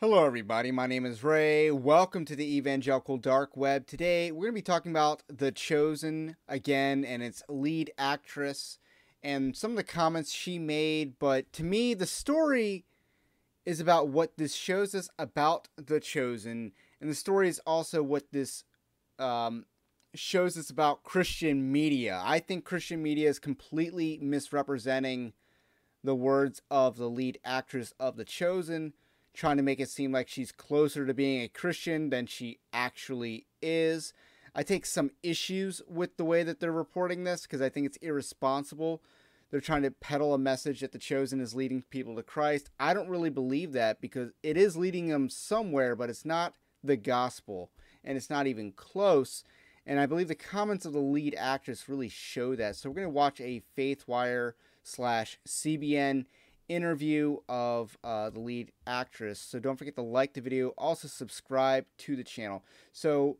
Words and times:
Hello, 0.00 0.24
everybody. 0.24 0.70
My 0.70 0.86
name 0.86 1.04
is 1.04 1.24
Ray. 1.24 1.72
Welcome 1.72 2.24
to 2.26 2.36
the 2.36 2.56
Evangelical 2.56 3.16
Dark 3.16 3.56
Web. 3.56 3.84
Today, 3.84 4.30
we're 4.30 4.42
going 4.42 4.52
to 4.52 4.54
be 4.54 4.62
talking 4.62 4.92
about 4.92 5.24
The 5.26 5.50
Chosen 5.50 6.36
again 6.46 7.04
and 7.04 7.20
its 7.20 7.42
lead 7.48 7.90
actress 7.98 8.78
and 9.24 9.56
some 9.56 9.72
of 9.72 9.76
the 9.76 9.82
comments 9.82 10.30
she 10.30 10.56
made. 10.56 11.18
But 11.18 11.52
to 11.54 11.64
me, 11.64 11.94
the 11.94 12.06
story 12.06 12.84
is 13.66 13.80
about 13.80 14.06
what 14.06 14.36
this 14.38 14.54
shows 14.54 14.94
us 14.94 15.10
about 15.18 15.66
The 15.76 15.98
Chosen, 15.98 16.70
and 17.00 17.10
the 17.10 17.14
story 17.16 17.48
is 17.48 17.60
also 17.66 18.00
what 18.00 18.30
this 18.30 18.62
um, 19.18 19.66
shows 20.14 20.56
us 20.56 20.70
about 20.70 21.02
Christian 21.02 21.72
media. 21.72 22.22
I 22.24 22.38
think 22.38 22.64
Christian 22.64 23.02
media 23.02 23.28
is 23.28 23.40
completely 23.40 24.16
misrepresenting 24.22 25.32
the 26.04 26.14
words 26.14 26.62
of 26.70 26.98
the 26.98 27.10
lead 27.10 27.40
actress 27.44 27.92
of 27.98 28.16
The 28.16 28.24
Chosen 28.24 28.92
trying 29.38 29.56
to 29.56 29.62
make 29.62 29.78
it 29.78 29.88
seem 29.88 30.10
like 30.10 30.28
she's 30.28 30.50
closer 30.50 31.06
to 31.06 31.14
being 31.14 31.42
a 31.42 31.48
Christian 31.48 32.10
than 32.10 32.26
she 32.26 32.58
actually 32.72 33.46
is. 33.62 34.12
I 34.52 34.64
take 34.64 34.84
some 34.84 35.12
issues 35.22 35.80
with 35.86 36.16
the 36.16 36.24
way 36.24 36.42
that 36.42 36.58
they're 36.58 36.72
reporting 36.72 37.22
this 37.22 37.42
because 37.42 37.62
I 37.62 37.68
think 37.68 37.86
it's 37.86 37.98
irresponsible. 37.98 39.00
They're 39.50 39.60
trying 39.60 39.82
to 39.82 39.92
peddle 39.92 40.34
a 40.34 40.38
message 40.38 40.80
that 40.80 40.90
the 40.90 40.98
chosen 40.98 41.40
is 41.40 41.54
leading 41.54 41.82
people 41.82 42.16
to 42.16 42.22
Christ. 42.24 42.68
I 42.80 42.92
don't 42.92 43.08
really 43.08 43.30
believe 43.30 43.72
that 43.74 44.00
because 44.00 44.32
it 44.42 44.56
is 44.56 44.76
leading 44.76 45.06
them 45.06 45.28
somewhere, 45.28 45.94
but 45.94 46.10
it's 46.10 46.24
not 46.24 46.54
the 46.82 46.96
gospel 46.96 47.70
and 48.02 48.16
it's 48.16 48.30
not 48.30 48.48
even 48.48 48.72
close. 48.72 49.44
And 49.86 50.00
I 50.00 50.06
believe 50.06 50.26
the 50.26 50.34
comments 50.34 50.84
of 50.84 50.92
the 50.92 50.98
lead 50.98 51.36
actress 51.38 51.88
really 51.88 52.08
show 52.08 52.56
that. 52.56 52.74
So 52.74 52.90
we're 52.90 52.96
going 52.96 53.06
to 53.06 53.10
watch 53.10 53.40
a 53.40 53.62
Faithwire 53.76 54.54
slash 54.82 55.38
CBN 55.46 56.24
interview 56.68 57.38
of 57.48 57.96
uh, 58.04 58.30
the 58.30 58.40
lead 58.40 58.72
actress. 58.86 59.38
So 59.40 59.58
don't 59.58 59.76
forget 59.76 59.94
to 59.96 60.02
like 60.02 60.34
the 60.34 60.40
video. 60.40 60.68
Also 60.70 61.08
subscribe 61.08 61.86
to 61.98 62.16
the 62.16 62.24
channel. 62.24 62.64
So 62.92 63.38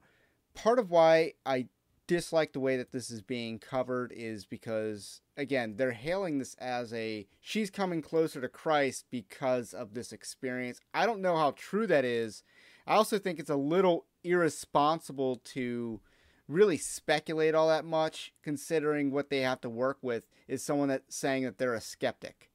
part 0.55 0.79
of 0.79 0.91
why 0.91 1.35
I 1.47 1.69
dislike 2.07 2.53
the 2.53 2.61
way 2.61 2.77
that 2.77 2.91
this 2.91 3.11
is 3.11 3.21
being 3.21 3.59
covered 3.59 4.13
is 4.17 4.47
because 4.47 5.21
again 5.37 5.75
they're 5.77 5.93
hailing 5.93 6.39
this 6.39 6.55
as 6.55 6.93
a 6.95 7.27
she's 7.39 7.71
coming 7.71 8.01
closer 8.01 8.41
to 8.41 8.49
Christ 8.49 9.05
because 9.11 9.75
of 9.75 9.95
this 9.95 10.13
experience. 10.13 10.81
I 10.95 11.07
don't 11.07 11.21
know 11.21 11.37
how 11.37 11.53
true 11.53 11.87
that 11.87 12.05
is. 12.05 12.43
I 12.87 12.95
also 12.95 13.19
think 13.19 13.39
it's 13.39 13.51
a 13.51 13.57
little 13.57 14.07
irresponsible 14.25 15.37
to 15.45 16.01
really 16.49 16.79
speculate 16.79 17.55
all 17.55 17.69
that 17.69 17.85
much 17.85 18.33
considering 18.43 19.11
what 19.11 19.29
they 19.29 19.41
have 19.41 19.61
to 19.61 19.69
work 19.69 19.99
with 20.01 20.27
is 20.49 20.65
someone 20.65 20.89
that's 20.89 21.15
saying 21.15 21.45
that 21.45 21.59
they're 21.59 21.75
a 21.75 21.81
skeptic. 21.81 22.48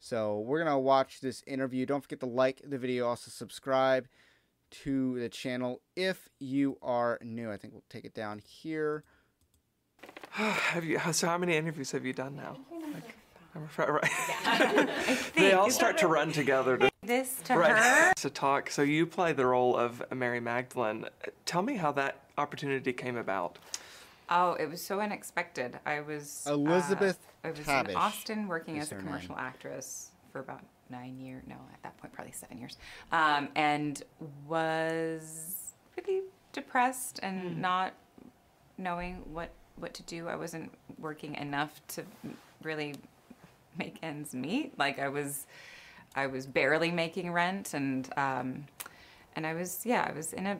So 0.00 0.40
we're 0.40 0.62
going 0.62 0.72
to 0.72 0.78
watch 0.78 1.20
this 1.20 1.42
interview. 1.46 1.86
Don't 1.86 2.02
forget 2.02 2.20
to 2.20 2.26
like 2.26 2.62
the 2.64 2.78
video, 2.78 3.06
also 3.06 3.30
subscribe 3.30 4.06
to 4.70 5.18
the 5.18 5.28
channel 5.28 5.80
if 5.96 6.28
you 6.38 6.78
are 6.82 7.18
new. 7.22 7.50
I 7.50 7.56
think 7.56 7.72
we'll 7.72 7.84
take 7.88 8.04
it 8.04 8.14
down 8.14 8.38
here. 8.38 9.04
have 10.30 10.84
you? 10.84 11.00
So 11.12 11.26
how 11.26 11.38
many 11.38 11.56
interviews 11.56 11.90
have 11.92 12.04
you 12.04 12.12
done 12.12 12.36
now? 12.36 12.58
Like, 12.94 13.78
right. 13.78 14.10
Yeah. 14.44 14.86
they 15.36 15.52
all 15.52 15.70
start 15.70 15.98
to 15.98 16.06
run 16.06 16.32
together. 16.32 16.76
To, 16.78 16.90
this 17.02 17.40
to 17.44 17.56
right, 17.56 17.76
her. 17.76 18.12
To 18.16 18.30
talk. 18.30 18.70
So 18.70 18.82
you 18.82 19.06
play 19.06 19.32
the 19.32 19.46
role 19.46 19.76
of 19.76 20.02
Mary 20.14 20.40
Magdalene. 20.40 21.06
Tell 21.44 21.62
me 21.62 21.76
how 21.76 21.92
that 21.92 22.24
opportunity 22.36 22.92
came 22.92 23.16
about. 23.16 23.58
Oh, 24.30 24.52
it 24.54 24.68
was 24.68 24.84
so 24.84 25.00
unexpected. 25.00 25.78
I 25.86 26.00
was 26.00 26.44
Elizabeth. 26.46 27.18
Uh, 27.44 27.48
I 27.48 27.50
was 27.50 27.60
Tabish 27.60 27.90
in 27.90 27.96
Austin 27.96 28.48
working 28.48 28.78
as 28.78 28.92
a 28.92 28.96
commercial 28.96 29.36
name. 29.36 29.44
actress 29.44 30.10
for 30.32 30.40
about 30.40 30.62
nine 30.90 31.18
years. 31.18 31.42
No, 31.46 31.56
at 31.72 31.82
that 31.82 31.96
point, 31.98 32.12
probably 32.12 32.32
seven 32.32 32.58
years. 32.58 32.76
Um, 33.12 33.48
and 33.54 34.02
was 34.46 35.72
really 35.96 36.22
depressed 36.52 37.20
and 37.22 37.56
mm. 37.56 37.56
not 37.58 37.94
knowing 38.76 39.22
what 39.32 39.50
what 39.76 39.94
to 39.94 40.02
do. 40.02 40.28
I 40.28 40.36
wasn't 40.36 40.72
working 40.98 41.34
enough 41.36 41.80
to 41.88 42.04
really 42.62 42.94
make 43.78 43.98
ends 44.02 44.34
meet. 44.34 44.78
Like 44.78 44.98
I 44.98 45.08
was, 45.08 45.46
I 46.14 46.26
was 46.26 46.46
barely 46.46 46.90
making 46.90 47.32
rent, 47.32 47.74
and 47.74 48.08
um, 48.16 48.66
and 49.36 49.46
I 49.46 49.54
was 49.54 49.86
yeah, 49.86 50.06
I 50.08 50.14
was 50.14 50.32
in 50.32 50.46
a 50.46 50.58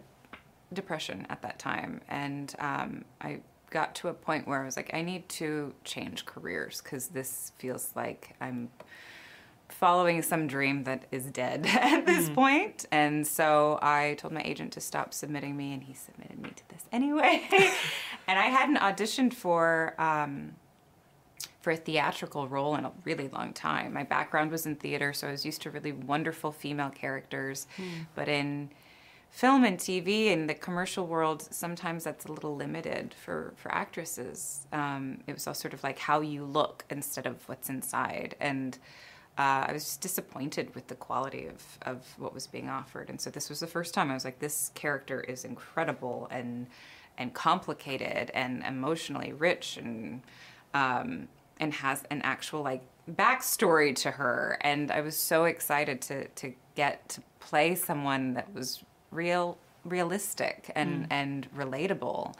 depression 0.73 1.27
at 1.29 1.43
that 1.43 1.59
time, 1.59 2.01
and 2.09 2.55
um, 2.59 3.05
I 3.21 3.41
got 3.71 3.95
to 3.97 4.09
a 4.09 4.15
point 4.15 4.47
where 4.47 4.61
I 4.61 4.65
was 4.65 4.77
like, 4.77 4.91
I 4.93 5.03
need 5.03 5.29
to 5.31 5.75
change 5.85 6.27
careers 6.27 6.81
because 6.83 7.09
this 7.09 7.53
feels 7.59 7.93
like 7.95 8.35
I'm 8.41 8.71
following 9.69 10.23
some 10.23 10.47
dream 10.47 10.85
that 10.85 11.05
is 11.11 11.27
dead 11.27 11.67
at 11.69 12.07
this 12.07 12.29
mm. 12.29 12.35
point. 12.35 12.87
And 12.91 13.27
so 13.27 13.79
I 13.83 14.17
told 14.19 14.33
my 14.33 14.43
agent 14.43 14.73
to 14.73 14.81
stop 14.81 15.15
submitting 15.15 15.57
me, 15.57 15.73
and 15.73 15.83
he 15.83 15.95
submitted 15.95 16.39
me 16.39 16.51
to 16.51 16.69
this 16.69 16.85
anyway. 16.93 17.47
and 18.27 18.39
I 18.39 18.47
hadn't 18.47 18.79
auditioned 18.79 19.35
for. 19.35 19.95
Um, 19.99 20.55
for 21.61 21.73
a 21.73 21.77
theatrical 21.77 22.47
role 22.47 22.77
in 22.77 22.85
a 22.85 22.93
really 23.05 23.29
long 23.29 23.53
time. 23.53 23.93
My 23.93 24.05
background 24.05 24.51
was 24.53 24.65
in 24.65 24.77
theater, 24.77 25.13
so 25.13 25.27
I 25.27 25.33
was 25.33 25.45
used 25.45 25.61
to 25.63 25.71
really 25.71 25.91
wonderful 25.91 26.53
female 26.53 26.89
characters. 26.89 27.67
Mm. 27.77 28.07
But 28.15 28.29
in 28.29 28.71
film 29.31 29.65
and 29.65 29.79
TV 29.79 30.33
and 30.33 30.49
the 30.49 30.55
commercial 30.55 31.07
world, 31.07 31.43
sometimes 31.51 32.05
that's 32.05 32.25
a 32.25 32.33
little 32.33 32.57
limited 32.57 33.15
for, 33.15 33.55
for 33.57 33.73
actresses. 33.73 34.67
Um, 34.73 35.21
it 35.27 35.33
was 35.33 35.47
all 35.47 35.55
sort 35.55 35.75
of 35.75 35.83
like 35.83 35.99
how 35.99 36.21
you 36.21 36.45
look 36.45 36.85
instead 36.91 37.27
of 37.27 37.49
what's 37.49 37.69
inside. 37.69 38.35
And 38.41 38.79
uh, 39.39 39.67
I 39.69 39.73
was 39.73 39.85
just 39.85 40.01
disappointed 40.01 40.75
with 40.75 40.89
the 40.89 40.97
quality 40.97 41.47
of, 41.47 41.63
of 41.83 42.05
what 42.19 42.35
was 42.35 42.49
being 42.49 42.69
offered. 42.69 43.09
And 43.09 43.21
so 43.21 43.31
this 43.31 43.49
was 43.49 43.61
the 43.61 43.69
first 43.69 43.95
time 43.95 44.11
I 44.11 44.15
was 44.15 44.25
like, 44.25 44.41
this 44.41 44.73
character 44.75 45.21
is 45.21 45.45
incredible 45.45 46.29
and 46.31 46.67
and 47.19 47.35
complicated 47.35 48.31
and 48.33 48.63
emotionally 48.63 49.33
rich 49.33 49.77
and 49.77 50.23
um, 50.73 51.29
and 51.61 51.73
has 51.75 52.05
an 52.11 52.23
actual 52.23 52.63
like 52.63 52.83
backstory 53.11 53.95
to 53.97 54.13
her. 54.13 54.59
And 54.61 54.91
I 54.91 55.01
was 55.01 55.17
so 55.17 55.45
excited 55.45 56.01
to 56.03 56.29
to 56.29 56.53
get 56.75 57.09
to 57.11 57.23
play 57.41 57.75
someone 57.75 58.35
that 58.35 58.53
was 58.55 58.83
real 59.11 59.59
realistic 59.85 60.71
and 60.75 61.05
mm. 61.05 61.07
and 61.11 61.49
relatable 61.57 62.35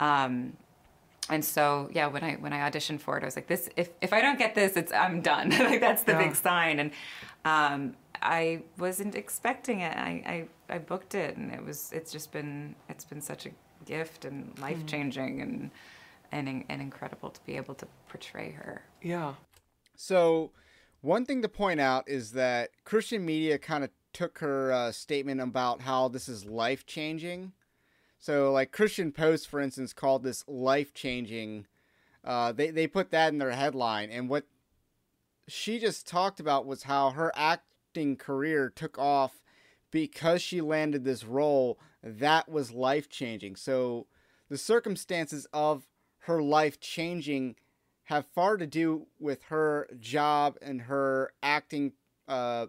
um, 0.00 0.56
and 1.28 1.44
so 1.44 1.88
yeah 1.92 2.06
when 2.06 2.24
i 2.24 2.34
when 2.34 2.52
i 2.52 2.68
auditioned 2.68 3.00
for 3.00 3.16
it 3.16 3.22
i 3.22 3.26
was 3.26 3.36
like 3.36 3.46
this 3.46 3.68
if, 3.76 3.90
if 4.00 4.12
i 4.12 4.20
don't 4.20 4.38
get 4.38 4.54
this 4.54 4.76
it's 4.76 4.92
i'm 4.92 5.20
done 5.20 5.50
like 5.58 5.80
that's 5.80 6.02
the 6.02 6.12
yeah. 6.12 6.24
big 6.24 6.34
sign 6.34 6.78
and 6.78 6.90
um, 7.44 7.94
i 8.22 8.60
wasn't 8.78 9.14
expecting 9.14 9.80
it 9.80 9.96
I, 9.96 10.46
I 10.68 10.74
i 10.74 10.78
booked 10.78 11.14
it 11.14 11.36
and 11.36 11.52
it 11.52 11.64
was 11.64 11.90
it's 11.92 12.12
just 12.12 12.32
been 12.32 12.74
it's 12.88 13.04
been 13.04 13.20
such 13.20 13.46
a 13.46 13.50
gift 13.84 14.24
and 14.24 14.58
life 14.58 14.84
changing 14.86 15.38
mm. 15.38 15.42
and 15.42 15.70
and 16.32 16.64
and 16.68 16.82
incredible 16.82 17.30
to 17.30 17.40
be 17.44 17.56
able 17.56 17.74
to 17.74 17.86
portray 18.08 18.50
her 18.52 18.82
yeah 19.02 19.34
so 19.96 20.50
one 21.00 21.24
thing 21.24 21.42
to 21.42 21.48
point 21.48 21.80
out 21.80 22.08
is 22.08 22.32
that 22.32 22.70
christian 22.84 23.24
media 23.24 23.58
kind 23.58 23.84
of 23.84 23.90
took 24.12 24.38
her 24.38 24.72
uh, 24.72 24.92
statement 24.92 25.40
about 25.40 25.82
how 25.82 26.08
this 26.08 26.28
is 26.28 26.44
life 26.44 26.86
changing. 26.86 27.52
So, 28.18 28.52
like 28.52 28.72
Christian 28.72 29.12
Post, 29.12 29.48
for 29.48 29.60
instance, 29.60 29.92
called 29.92 30.22
this 30.22 30.44
life 30.46 30.92
changing. 30.92 31.66
Uh, 32.22 32.52
they 32.52 32.70
they 32.70 32.86
put 32.86 33.10
that 33.10 33.32
in 33.32 33.38
their 33.38 33.52
headline, 33.52 34.10
and 34.10 34.28
what 34.28 34.44
she 35.48 35.78
just 35.78 36.06
talked 36.06 36.38
about 36.38 36.66
was 36.66 36.84
how 36.84 37.10
her 37.10 37.32
acting 37.34 38.16
career 38.16 38.68
took 38.68 38.98
off 38.98 39.44
because 39.90 40.42
she 40.42 40.60
landed 40.60 41.04
this 41.04 41.24
role 41.24 41.78
that 42.02 42.48
was 42.48 42.70
life 42.70 43.08
changing. 43.08 43.56
So, 43.56 44.06
the 44.48 44.58
circumstances 44.58 45.46
of 45.52 45.86
her 46.24 46.42
life 46.42 46.80
changing 46.80 47.56
have 48.04 48.26
far 48.26 48.56
to 48.56 48.66
do 48.66 49.06
with 49.18 49.44
her 49.44 49.88
job 49.98 50.56
and 50.60 50.82
her 50.82 51.32
acting 51.42 51.92
uh, 52.28 52.66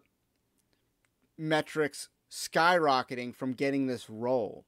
metrics 1.41 2.07
skyrocketing 2.29 3.35
from 3.35 3.53
getting 3.53 3.87
this 3.87 4.09
role. 4.09 4.65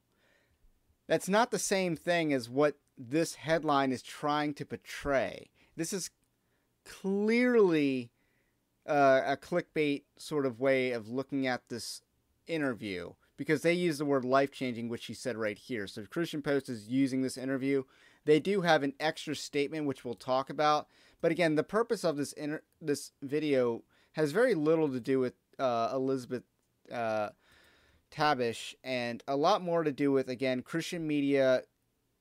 That's 1.06 1.28
not 1.28 1.50
the 1.50 1.58
same 1.58 1.96
thing 1.96 2.32
as 2.32 2.50
what 2.50 2.76
this 2.98 3.36
headline 3.36 3.92
is 3.92 4.02
trying 4.02 4.54
to 4.54 4.66
portray. 4.66 5.50
This 5.76 5.92
is 5.92 6.10
clearly 6.84 8.10
uh, 8.86 9.22
a 9.26 9.36
clickbait 9.36 10.02
sort 10.18 10.46
of 10.46 10.60
way 10.60 10.92
of 10.92 11.08
looking 11.08 11.46
at 11.46 11.68
this 11.68 12.02
interview 12.46 13.12
because 13.36 13.62
they 13.62 13.72
use 13.72 13.98
the 13.98 14.04
word 14.04 14.24
life 14.24 14.52
changing, 14.52 14.88
which 14.88 15.02
she 15.02 15.14
said 15.14 15.36
right 15.36 15.58
here. 15.58 15.86
So, 15.86 16.04
Christian 16.08 16.42
Post 16.42 16.68
is 16.68 16.88
using 16.88 17.22
this 17.22 17.36
interview. 17.36 17.84
They 18.24 18.40
do 18.40 18.62
have 18.62 18.82
an 18.82 18.94
extra 19.00 19.34
statement, 19.34 19.86
which 19.86 20.04
we'll 20.04 20.14
talk 20.14 20.50
about. 20.50 20.88
But 21.20 21.32
again, 21.32 21.54
the 21.54 21.64
purpose 21.64 22.04
of 22.04 22.16
this 22.16 22.32
inter- 22.32 22.62
this 22.80 23.12
video 23.22 23.82
has 24.12 24.32
very 24.32 24.54
little 24.54 24.88
to 24.88 25.00
do 25.00 25.18
with 25.18 25.34
uh, 25.58 25.90
Elizabeth 25.92 26.44
uh, 26.92 27.30
Tabish, 28.10 28.74
and 28.84 29.22
a 29.26 29.36
lot 29.36 29.62
more 29.62 29.82
to 29.82 29.92
do 29.92 30.12
with 30.12 30.28
again 30.28 30.62
Christian 30.62 31.06
media 31.06 31.62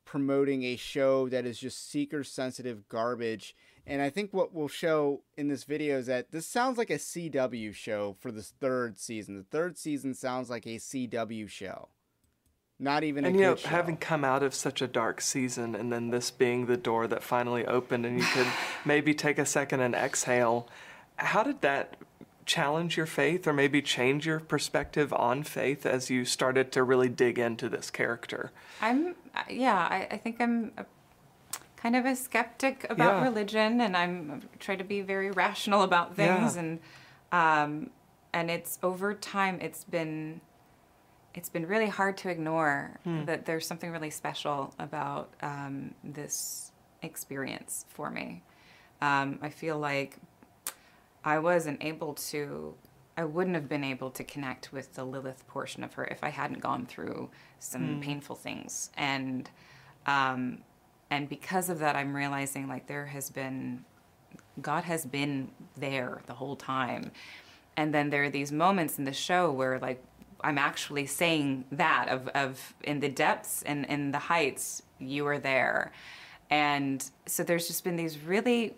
promoting 0.06 0.64
a 0.64 0.76
show 0.76 1.30
that 1.30 1.46
is 1.46 1.60
just 1.60 1.90
seeker 1.90 2.24
sensitive 2.24 2.88
garbage 2.90 3.56
And 3.86 4.02
I 4.02 4.10
think 4.10 4.34
what 4.34 4.54
we'll 4.54 4.68
show 4.68 5.22
in 5.38 5.50
this 5.50 5.64
video 5.66 5.98
is 5.98 6.06
that 6.06 6.32
this 6.32 6.46
sounds 6.46 6.78
like 6.78 6.90
a 6.90 6.98
CW 6.98 7.74
show 7.74 8.16
for 8.20 8.32
this 8.32 8.54
third 8.62 8.98
season. 8.98 9.36
The 9.36 9.44
third 9.44 9.78
season 9.78 10.14
sounds 10.14 10.50
like 10.50 10.66
a 10.66 10.78
CW 10.78 11.50
show. 11.50 11.90
Not 12.80 13.04
even 13.04 13.26
and 13.26 13.36
a 13.36 13.40
you 13.40 13.46
know, 13.46 13.56
show. 13.56 13.70
having 13.70 13.98
come 13.98 14.24
out 14.24 14.42
of 14.42 14.54
such 14.54 14.82
a 14.82 14.88
dark 14.88 15.20
season 15.20 15.76
and 15.76 15.92
then 15.92 16.12
this 16.12 16.32
being 16.32 16.66
the 16.66 16.78
door 16.78 17.08
that 17.08 17.24
finally 17.24 17.66
opened 17.66 18.06
and 18.06 18.20
you 18.20 18.26
could 18.26 18.48
maybe 18.86 19.14
take 19.14 19.38
a 19.38 19.46
second 19.46 19.82
and 19.82 19.96
exhale, 19.96 20.68
how 21.18 21.44
did 21.44 21.62
that 21.62 21.96
challenge 22.46 22.98
your 22.98 23.06
faith 23.06 23.48
or 23.48 23.54
maybe 23.54 23.82
change 23.82 24.26
your 24.26 24.40
perspective 24.40 25.14
on 25.14 25.44
faith 25.44 25.86
as 25.86 26.10
you 26.10 26.26
started 26.26 26.72
to 26.74 26.84
really 26.84 27.10
dig 27.10 27.40
into 27.40 27.70
this 27.70 27.90
character? 27.90 28.52
I'm, 28.82 29.16
yeah, 29.50 29.76
I, 29.90 30.08
I 30.12 30.18
think 30.18 30.42
I'm 30.42 30.72
a, 30.78 30.86
kind 31.78 31.96
of 31.96 32.06
a 32.06 32.16
skeptic 32.16 32.86
about 32.90 33.18
Yeah. 33.20 33.24
religion 33.24 33.82
and 33.82 33.96
I'm 33.98 34.42
try 34.60 34.76
to 34.76 34.84
be 34.84 35.02
very 35.02 35.32
rational 35.32 35.84
about 35.84 36.16
things 36.16 36.56
Yeah. 36.56 36.62
and 36.62 36.80
um, 37.32 37.90
and 38.32 38.50
it's 38.52 38.80
over 38.84 39.14
time 39.14 39.60
it's 39.62 39.84
been 39.84 40.42
it's 41.36 41.50
been 41.50 41.66
really 41.66 41.88
hard 41.88 42.16
to 42.18 42.30
ignore 42.30 43.00
that 43.26 43.46
there's 43.46 43.66
something 43.66 43.90
really 43.90 44.12
special 44.12 44.72
about 44.78 45.34
um, 45.42 45.96
this 46.04 46.72
experience 47.02 47.86
for 47.90 48.12
me. 48.12 48.44
Um, 49.02 49.40
I 49.42 49.50
feel 49.50 49.80
like 49.80 50.18
I 51.24 51.40
wasn't 51.40 51.84
able 51.84 52.14
to, 52.16 52.76
I 53.18 53.24
wouldn't 53.24 53.56
have 53.56 53.70
been 53.70 53.84
able 53.84 54.12
to 54.12 54.24
connect 54.24 54.74
with 54.74 54.94
the 54.94 55.04
Lilith 55.04 55.48
portion 55.48 55.84
of 55.84 55.94
her 55.94 56.06
if 56.06 56.24
I 56.24 56.30
hadn't 56.30 56.60
gone 56.60 56.86
through 56.86 57.30
some 57.60 58.02
painful 58.02 58.36
things. 58.36 58.90
And, 58.98 59.50
um, 60.06 60.60
and 61.10 61.30
because 61.30 61.70
of 61.70 61.80
that, 61.80 61.96
I'm 61.96 62.16
realizing 62.16 62.68
like 62.68 62.88
there 62.88 63.06
has 63.06 63.30
been, 63.30 63.86
God 64.62 64.84
has 64.84 65.06
been 65.06 65.50
there 65.78 66.22
the 66.26 66.34
whole 66.34 66.56
time. 66.56 67.12
And 67.78 67.94
then 67.94 68.10
there 68.10 68.24
are 68.24 68.30
these 68.30 68.52
moments 68.52 68.98
in 68.98 69.06
the 69.06 69.14
show 69.14 69.52
where 69.52 69.80
like 69.80 70.04
I'm 70.44 70.58
actually 70.58 71.06
saying 71.06 71.66
that 71.72 72.10
of, 72.10 72.28
of 72.30 72.74
in 72.84 73.00
the 73.00 73.10
depths 73.10 73.64
and 73.64 73.86
in 73.86 74.12
the 74.12 74.20
heights, 74.20 74.84
you 75.00 75.26
are 75.28 75.40
there. 75.40 75.92
And 76.50 77.04
so 77.26 77.44
there's 77.44 77.68
just 77.68 77.84
been 77.84 77.96
these 77.96 78.20
really 78.20 78.76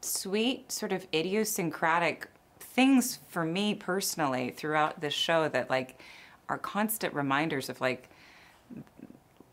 sweet, 0.00 0.70
sort 0.72 0.92
of 0.92 1.06
idiosyncratic 1.12 2.28
things 2.60 3.18
for 3.28 3.44
me 3.44 3.74
personally 3.74 4.50
throughout 4.50 5.00
this 5.00 5.14
show 5.14 5.48
that 5.48 5.68
like 5.68 6.00
are 6.48 6.58
constant 6.58 7.12
reminders 7.14 7.68
of 7.68 7.80
like 7.80 8.08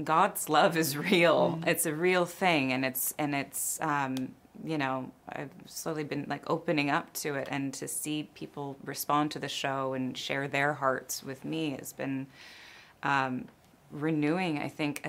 God's 0.04 0.50
love 0.50 0.78
is 0.78 0.98
real. 0.98 1.60
It's 1.66 1.86
a 1.86 1.94
real 1.94 2.26
thing, 2.26 2.74
and 2.74 2.84
it's 2.86 3.14
and 3.18 3.34
it's 3.34 3.80
um, 3.82 4.34
you 4.64 4.78
know 4.78 5.12
I've 5.30 5.52
slowly 5.66 6.04
been 6.04 6.26
like 6.30 6.50
opening 6.50 6.90
up 6.90 7.14
to 7.14 7.36
it, 7.36 7.48
and 7.50 7.74
to 7.76 7.88
see 7.88 8.30
people 8.36 8.78
respond 8.84 9.32
to 9.32 9.40
the 9.40 9.48
show 9.48 9.94
and 9.94 10.18
share 10.18 10.48
their 10.48 10.74
hearts 10.74 11.24
with 11.24 11.46
me 11.46 11.72
has 11.80 11.94
been 11.94 12.28
um, 13.04 13.46
renewing. 13.96 14.60
I 14.60 14.70
think 14.70 15.06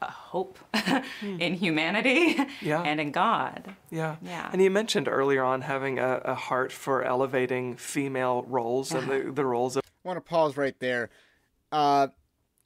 a 0.00 0.10
hope 0.10 0.58
in 1.22 1.54
humanity 1.54 2.36
Yeah. 2.60 2.82
and 2.82 3.00
in 3.00 3.10
God. 3.12 3.74
Yeah. 3.90 4.16
Yeah. 4.22 4.50
And 4.52 4.62
you 4.62 4.70
mentioned 4.70 5.08
earlier 5.08 5.42
on 5.42 5.62
having 5.62 5.98
a, 5.98 6.16
a 6.24 6.34
heart 6.34 6.72
for 6.72 7.02
elevating 7.02 7.76
female 7.76 8.42
roles 8.48 8.92
and 8.92 9.08
the, 9.08 9.30
the 9.32 9.44
roles 9.46 9.76
of 9.76 9.82
I 10.04 10.08
want 10.08 10.16
to 10.18 10.20
pause 10.28 10.56
right 10.56 10.78
there. 10.80 11.10
Uh, 11.72 12.08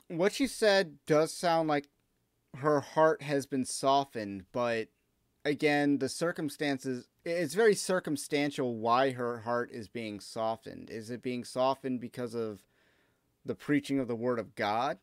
what 0.09 0.33
she 0.33 0.47
said 0.47 0.97
does 1.07 1.33
sound 1.33 1.69
like 1.69 1.87
her 2.57 2.81
heart 2.81 3.23
has 3.23 3.47
been 3.47 3.65
softened, 3.65 4.45
but 4.53 4.89
again, 5.45 5.99
the 5.99 6.09
circumstances, 6.09 7.07
it's 7.25 7.55
very 7.55 7.75
circumstantial 7.75 8.77
why 8.77 9.11
her 9.13 9.41
heart 9.41 9.71
is 9.71 9.87
being 9.89 10.19
softened. 10.19 10.91
Is 10.91 11.11
it 11.11 11.23
being 11.23 11.45
softened 11.45 12.01
because 12.01 12.35
of 12.35 12.63
the 13.45 13.55
preaching 13.55 13.99
of 14.01 14.09
the 14.09 14.17
Word 14.17 14.39
of 14.39 14.55
God? 14.55 14.99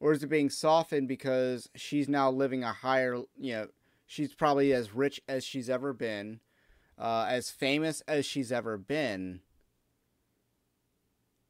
Or 0.00 0.12
is 0.12 0.22
it 0.22 0.28
being 0.28 0.50
softened 0.50 1.08
because 1.08 1.68
she's 1.74 2.08
now 2.08 2.30
living 2.30 2.62
a 2.62 2.72
higher, 2.72 3.16
you 3.38 3.52
know, 3.52 3.68
she's 4.06 4.34
probably 4.34 4.72
as 4.72 4.94
rich 4.94 5.20
as 5.28 5.44
she's 5.44 5.70
ever 5.70 5.92
been, 5.92 6.40
uh, 6.98 7.26
as 7.28 7.50
famous 7.50 8.02
as 8.02 8.26
she's 8.26 8.52
ever 8.52 8.76
been? 8.76 9.40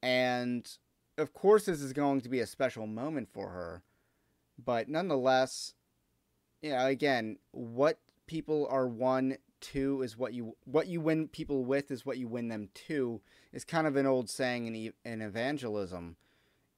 And 0.03 0.71
of 1.17 1.33
course, 1.33 1.67
this 1.67 1.81
is 1.81 1.93
going 1.93 2.21
to 2.21 2.29
be 2.29 2.41
a 2.41 2.47
special 2.47 2.87
moment 2.87 3.29
for 3.33 3.51
her. 3.51 3.83
But 4.63 4.89
nonetheless, 4.89 5.75
you 6.63 6.71
know, 6.71 6.87
again, 6.87 7.39
what 7.51 7.99
people 8.27 8.67
are 8.71 8.87
won 8.87 9.37
to 9.61 10.03
is 10.03 10.17
what 10.17 10.35
you 10.35 10.57
what 10.65 10.89
you 10.89 11.01
win 11.01 11.29
people 11.29 11.65
with 11.65 11.91
is 11.91 12.05
what 12.05 12.19
you 12.19 12.29
win 12.29 12.49
them 12.49 12.69
to 12.75 13.21
is 13.53 13.65
kind 13.65 13.87
of 13.87 13.97
an 13.97 14.07
old 14.07 14.29
saying 14.29 14.67
in, 14.67 14.93
in 15.05 15.23
evangelism, 15.23 16.17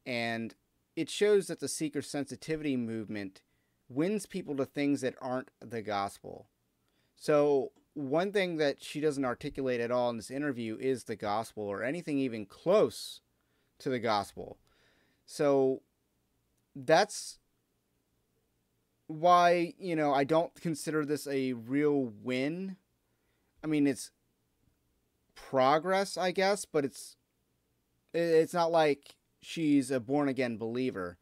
and 0.04 0.54
it 0.96 1.10
shows 1.10 1.46
that 1.46 1.60
the 1.60 1.69
seeker 1.69 2.02
sensitivity 2.02 2.76
movement 2.76 3.43
wins 3.88 4.26
people 4.26 4.56
to 4.56 4.64
things 4.64 5.02
that 5.02 5.14
aren't 5.20 5.50
the 5.60 5.82
gospel. 5.82 6.48
So 7.14 7.72
one 7.94 8.32
thing 8.32 8.56
that 8.56 8.82
she 8.82 9.00
doesn't 9.00 9.25
articulate 9.25 9.81
at 9.81 9.90
all 9.90 10.10
in 10.10 10.16
this 10.16 10.31
interview 10.31 10.76
is 10.81 11.04
the 11.04 11.16
gospel 11.16 11.64
or 11.64 11.82
anything 11.82 12.19
even 12.19 12.46
close 12.46 13.20
to 13.78 13.88
the 13.88 13.98
gospel. 13.98 14.58
So 15.26 15.82
that's 16.75 17.38
why, 19.06 19.75
you 19.78 19.94
know, 19.94 20.12
I 20.12 20.25
don't 20.25 20.54
consider 20.60 21.04
this 21.04 21.26
a 21.26 21.52
real 21.52 22.12
win. 22.22 22.76
I 23.62 23.66
mean, 23.66 23.87
it's 23.87 24.10
progress, 25.34 26.16
I 26.16 26.32
guess, 26.32 26.64
but 26.64 26.84
it's 26.84 27.16
it's 28.12 28.54
not 28.54 28.72
like 28.72 29.15
she's 29.46 29.93
a 29.93 30.00
born 30.00 30.28
again 30.28 30.58
believer, 30.58 31.19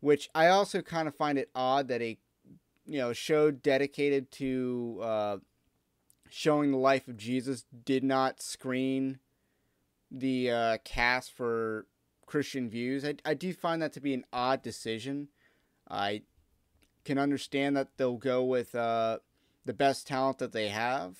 which 0.00 0.28
I 0.34 0.48
also 0.48 0.82
kind 0.82 1.08
of 1.08 1.14
find 1.14 1.38
it 1.38 1.50
odd 1.54 1.88
that 1.88 2.02
a 2.02 2.18
you 2.84 2.98
know 2.98 3.12
show 3.12 3.50
dedicated 3.50 4.30
to 4.32 5.00
uh, 5.02 5.36
showing 6.28 6.70
the 6.70 6.76
life 6.76 7.08
of 7.08 7.16
Jesus 7.16 7.64
did 7.84 8.04
not 8.04 8.42
screen 8.42 9.20
the 10.10 10.50
uh, 10.50 10.78
cast 10.84 11.32
for 11.32 11.86
Christian 12.26 12.68
views. 12.68 13.04
I, 13.04 13.14
I 13.24 13.32
do 13.32 13.54
find 13.54 13.80
that 13.80 13.94
to 13.94 14.00
be 14.00 14.12
an 14.12 14.24
odd 14.32 14.62
decision. 14.62 15.28
I 15.88 16.22
can 17.04 17.18
understand 17.18 17.76
that 17.76 17.96
they'll 17.96 18.18
go 18.18 18.44
with 18.44 18.74
uh, 18.74 19.18
the 19.64 19.72
best 19.72 20.06
talent 20.06 20.38
that 20.38 20.52
they 20.52 20.68
have, 20.68 21.16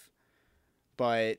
but 0.98 1.38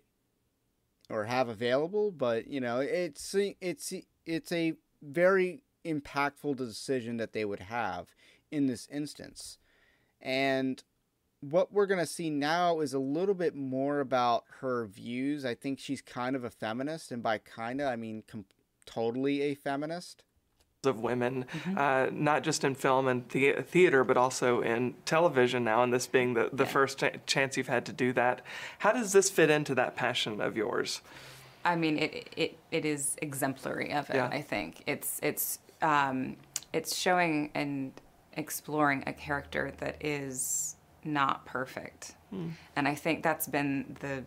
or 1.07 1.25
have 1.25 1.49
available. 1.49 2.09
But 2.09 2.47
you 2.47 2.59
know, 2.59 2.79
it's 2.79 3.35
it's 3.35 3.93
it's 4.25 4.51
a 4.51 4.73
very 5.03 5.61
impactful 5.85 6.55
decision 6.55 7.17
that 7.17 7.33
they 7.33 7.45
would 7.45 7.59
have 7.59 8.07
in 8.51 8.67
this 8.67 8.87
instance, 8.91 9.57
and 10.21 10.83
what 11.41 11.73
we're 11.73 11.87
going 11.87 11.99
to 11.99 12.05
see 12.05 12.29
now 12.29 12.79
is 12.79 12.93
a 12.93 12.99
little 12.99 13.35
bit 13.35 13.53
more 13.53 13.99
about 13.99 14.45
her 14.61 14.85
views. 14.85 15.43
I 15.43 15.55
think 15.55 15.77
she's 15.77 16.01
kind 16.01 16.35
of 16.37 16.43
a 16.45 16.49
feminist, 16.49 17.11
and 17.11 17.21
by 17.21 17.37
kind 17.39 17.81
of, 17.81 17.87
I 17.87 17.97
mean 17.97 18.23
com- 18.27 18.45
totally 18.85 19.41
a 19.41 19.55
feminist. 19.55 20.23
of 20.85 20.99
women, 20.99 21.45
uh, 21.77 22.07
not 22.11 22.43
just 22.43 22.63
in 22.65 22.75
film 22.75 23.07
and 23.07 23.27
the- 23.29 23.61
theater, 23.61 24.03
but 24.03 24.17
also 24.17 24.61
in 24.61 24.93
television 25.05 25.63
now, 25.63 25.81
and 25.83 25.93
this 25.93 26.07
being 26.07 26.33
the, 26.33 26.49
the 26.51 26.65
first 26.65 26.99
ch- 26.99 27.19
chance 27.25 27.55
you've 27.57 27.67
had 27.69 27.85
to 27.85 27.93
do 27.93 28.11
that. 28.13 28.41
How 28.79 28.91
does 28.91 29.13
this 29.13 29.29
fit 29.29 29.49
into 29.49 29.73
that 29.75 29.95
passion 29.95 30.41
of 30.41 30.57
yours? 30.57 31.01
I 31.65 31.75
mean, 31.75 31.97
it 31.97 32.29
it, 32.35 32.57
it 32.71 32.85
is 32.85 33.15
exemplary 33.21 33.93
of 33.93 34.09
it. 34.09 34.15
Yeah. 34.15 34.29
I 34.31 34.41
think 34.41 34.83
it's 34.87 35.19
it's 35.23 35.59
um, 35.81 36.37
it's 36.71 36.95
showing 36.95 37.51
and 37.53 37.91
exploring 38.33 39.03
a 39.07 39.13
character 39.13 39.71
that 39.79 40.03
is 40.03 40.75
not 41.03 41.45
perfect, 41.45 42.15
and 42.75 42.87
I 42.87 42.95
think 42.95 43.23
that's 43.23 43.47
been 43.47 43.97
the 43.99 44.23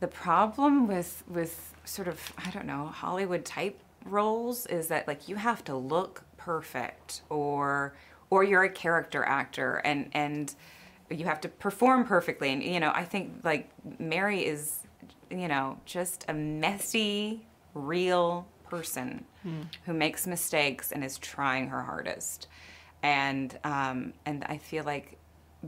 the 0.00 0.08
problem 0.08 0.88
with 0.88 1.22
with 1.28 1.74
sort 1.84 2.08
of 2.08 2.32
I 2.36 2.50
don't 2.50 2.66
know 2.66 2.86
Hollywood 2.86 3.44
type 3.44 3.78
roles 4.04 4.66
is 4.66 4.88
that 4.88 5.06
like 5.06 5.28
you 5.28 5.36
have 5.36 5.62
to 5.64 5.76
look 5.76 6.24
perfect 6.36 7.22
or 7.28 7.94
or 8.30 8.42
you're 8.42 8.64
a 8.64 8.68
character 8.68 9.24
actor 9.24 9.76
and 9.84 10.10
and 10.12 10.54
you 11.08 11.24
have 11.24 11.40
to 11.42 11.48
perform 11.48 12.04
perfectly 12.04 12.50
and 12.50 12.62
you 12.62 12.80
know 12.80 12.90
I 12.92 13.04
think 13.04 13.44
like 13.44 13.70
Mary 14.00 14.44
is 14.44 14.80
you 15.32 15.48
know 15.48 15.78
just 15.84 16.24
a 16.28 16.34
messy 16.34 17.46
real 17.74 18.46
person 18.68 19.24
who 19.84 19.92
makes 19.92 20.26
mistakes 20.26 20.92
and 20.92 21.04
is 21.04 21.18
trying 21.18 21.68
her 21.68 21.82
hardest 21.82 22.46
and 23.02 23.58
um, 23.64 24.12
and 24.24 24.44
I 24.44 24.58
feel 24.58 24.84
like 24.84 25.18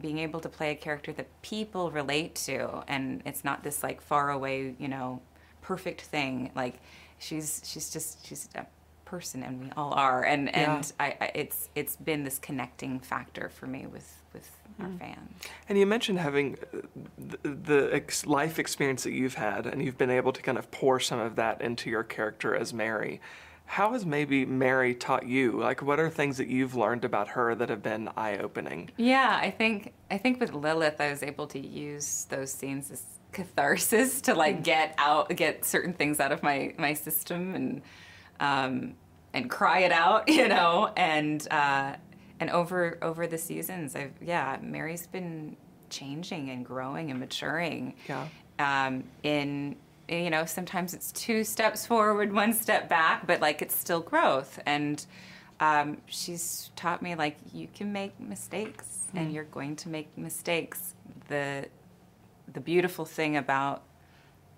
being 0.00 0.18
able 0.18 0.40
to 0.40 0.48
play 0.48 0.70
a 0.70 0.74
character 0.74 1.12
that 1.12 1.26
people 1.42 1.90
relate 1.90 2.34
to 2.34 2.84
and 2.88 3.22
it's 3.26 3.44
not 3.44 3.62
this 3.62 3.82
like 3.82 4.00
far 4.00 4.30
away 4.30 4.74
you 4.78 4.88
know 4.88 5.20
perfect 5.60 6.02
thing 6.02 6.50
like 6.54 6.80
she's 7.18 7.62
she's 7.64 7.90
just 7.90 8.26
she's 8.26 8.48
a 8.54 8.66
person, 9.04 9.42
and 9.42 9.60
we 9.60 9.70
all 9.76 9.92
are. 9.94 10.24
And 10.24 10.48
yeah. 10.48 10.76
and 10.76 10.92
I, 10.98 11.16
I, 11.20 11.30
it's 11.34 11.68
it's 11.74 11.96
been 11.96 12.24
this 12.24 12.38
connecting 12.38 13.00
factor 13.00 13.48
for 13.48 13.66
me 13.66 13.86
with 13.86 14.22
with 14.34 14.50
our 14.80 14.88
mm. 14.88 14.98
fans. 14.98 15.30
And 15.68 15.78
you 15.78 15.86
mentioned 15.86 16.18
having 16.18 16.58
uh, 16.74 16.78
the, 17.16 17.48
the 17.48 17.94
ex- 17.94 18.26
life 18.26 18.58
experience 18.58 19.04
that 19.04 19.12
you've 19.12 19.34
had, 19.34 19.66
and 19.66 19.82
you've 19.82 19.96
been 19.96 20.10
able 20.10 20.32
to 20.32 20.42
kind 20.42 20.58
of 20.58 20.70
pour 20.70 21.00
some 21.00 21.18
of 21.18 21.36
that 21.36 21.62
into 21.62 21.88
your 21.88 22.02
character 22.02 22.54
as 22.54 22.74
Mary. 22.74 23.20
How 23.66 23.92
has 23.92 24.04
maybe 24.04 24.44
Mary 24.44 24.94
taught 24.94 25.26
you? 25.26 25.58
Like, 25.58 25.80
what 25.80 25.98
are 25.98 26.10
things 26.10 26.36
that 26.36 26.48
you've 26.48 26.74
learned 26.74 27.04
about 27.04 27.28
her 27.28 27.54
that 27.54 27.70
have 27.70 27.82
been 27.82 28.10
eye-opening? 28.14 28.90
Yeah, 28.98 29.38
I 29.40 29.50
think 29.50 29.94
I 30.10 30.18
think 30.18 30.38
with 30.38 30.52
Lilith, 30.52 31.00
I 31.00 31.10
was 31.10 31.22
able 31.22 31.46
to 31.46 31.58
use 31.58 32.26
those 32.28 32.52
scenes 32.52 32.90
as 32.90 33.02
catharsis 33.32 34.20
to 34.22 34.34
like 34.34 34.58
mm. 34.58 34.64
get 34.64 34.94
out, 34.98 35.34
get 35.34 35.64
certain 35.64 35.94
things 35.94 36.20
out 36.20 36.30
of 36.30 36.42
my 36.42 36.74
my 36.76 36.92
system, 36.92 37.54
and 37.54 37.82
um, 38.38 38.96
and 39.32 39.48
cry 39.50 39.80
it 39.80 39.92
out, 39.92 40.28
you 40.28 40.48
know, 40.48 40.90
and 40.96 41.46
uh, 41.50 41.94
and 42.44 42.50
over 42.50 42.98
over 43.00 43.26
the 43.26 43.38
seasons, 43.38 43.96
I've 43.96 44.12
yeah, 44.20 44.58
Mary's 44.60 45.06
been 45.06 45.56
changing 45.88 46.50
and 46.50 46.62
growing 46.62 47.10
and 47.10 47.18
maturing. 47.18 47.94
Yeah. 48.06 48.28
Um, 48.58 49.04
in 49.22 49.76
you 50.10 50.28
know, 50.28 50.44
sometimes 50.44 50.92
it's 50.92 51.10
two 51.12 51.42
steps 51.42 51.86
forward, 51.86 52.34
one 52.34 52.52
step 52.52 52.86
back, 52.90 53.26
but 53.26 53.40
like 53.40 53.62
it's 53.62 53.74
still 53.74 54.00
growth. 54.00 54.60
And 54.66 55.04
um, 55.58 55.96
she's 56.04 56.70
taught 56.76 57.00
me 57.00 57.14
like 57.14 57.38
you 57.54 57.66
can 57.74 57.94
make 57.94 58.20
mistakes, 58.20 59.08
mm. 59.14 59.20
and 59.20 59.32
you're 59.32 59.44
going 59.44 59.76
to 59.76 59.88
make 59.88 60.18
mistakes. 60.18 60.94
The 61.28 61.68
the 62.52 62.60
beautiful 62.60 63.06
thing 63.06 63.38
about 63.38 63.84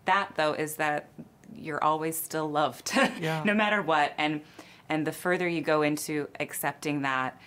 that 0.06 0.32
though 0.34 0.54
is 0.54 0.74
that 0.76 1.08
you're 1.54 1.82
always 1.84 2.20
still 2.20 2.50
loved, 2.50 2.90
yeah. 3.20 3.44
no 3.44 3.54
matter 3.54 3.80
what. 3.80 4.12
And 4.18 4.40
and 4.88 5.06
the 5.06 5.12
further 5.12 5.46
you 5.46 5.60
go 5.60 5.82
into 5.82 6.28
accepting 6.40 7.02
that 7.02 7.40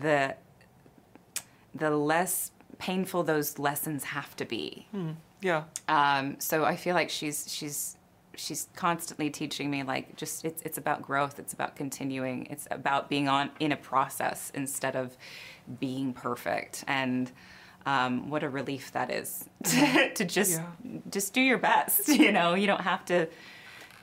the 0.00 0.36
the 1.74 1.90
less 1.90 2.50
painful 2.78 3.22
those 3.22 3.58
lessons 3.58 4.04
have 4.04 4.36
to 4.36 4.44
be. 4.44 4.86
Hmm. 4.90 5.12
Yeah. 5.40 5.64
Um, 5.88 6.36
so 6.38 6.64
I 6.64 6.76
feel 6.76 6.94
like 6.94 7.10
she's 7.10 7.52
she's 7.52 7.96
she's 8.36 8.68
constantly 8.76 9.30
teaching 9.30 9.70
me 9.70 9.82
like 9.82 10.16
just 10.16 10.44
it's 10.44 10.62
it's 10.62 10.78
about 10.78 11.02
growth. 11.02 11.38
It's 11.38 11.52
about 11.52 11.76
continuing. 11.76 12.46
It's 12.46 12.66
about 12.70 13.08
being 13.08 13.28
on 13.28 13.50
in 13.60 13.72
a 13.72 13.76
process 13.76 14.50
instead 14.54 14.96
of 14.96 15.16
being 15.80 16.12
perfect. 16.12 16.84
And 16.86 17.30
um, 17.86 18.28
what 18.28 18.42
a 18.42 18.48
relief 18.48 18.92
that 18.92 19.10
is 19.10 19.48
to, 19.64 20.12
to 20.14 20.24
just 20.24 20.60
yeah. 20.60 20.98
just 21.10 21.32
do 21.32 21.40
your 21.40 21.58
best. 21.58 22.08
You 22.18 22.32
know, 22.32 22.54
you 22.54 22.66
don't 22.66 22.82
have 22.82 23.04
to 23.06 23.28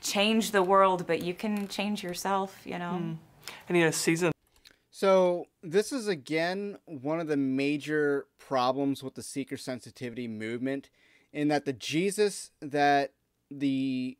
change 0.01 0.51
the 0.51 0.63
world, 0.63 1.06
but 1.06 1.22
you 1.22 1.34
can 1.34 1.68
change 1.68 2.04
yourself. 2.04 2.62
You 2.65 2.80
know. 2.80 3.00
Mm. 3.01 3.18
And 3.68 3.77
you 3.77 3.86
know, 3.86 3.92
season 3.92 4.32
so, 4.98 5.48
this 5.62 5.92
is 5.92 6.08
again 6.08 6.78
one 6.86 7.20
of 7.20 7.28
the 7.28 7.36
major 7.36 8.28
problems 8.38 9.04
with 9.04 9.16
the 9.16 9.24
seeker 9.24 9.58
sensitivity 9.58 10.25
movement 10.25 10.90
in 11.34 11.50
that 11.50 11.66
the 11.66 11.74
Jesus 11.74 12.52
that 12.62 13.12
the 13.52 14.18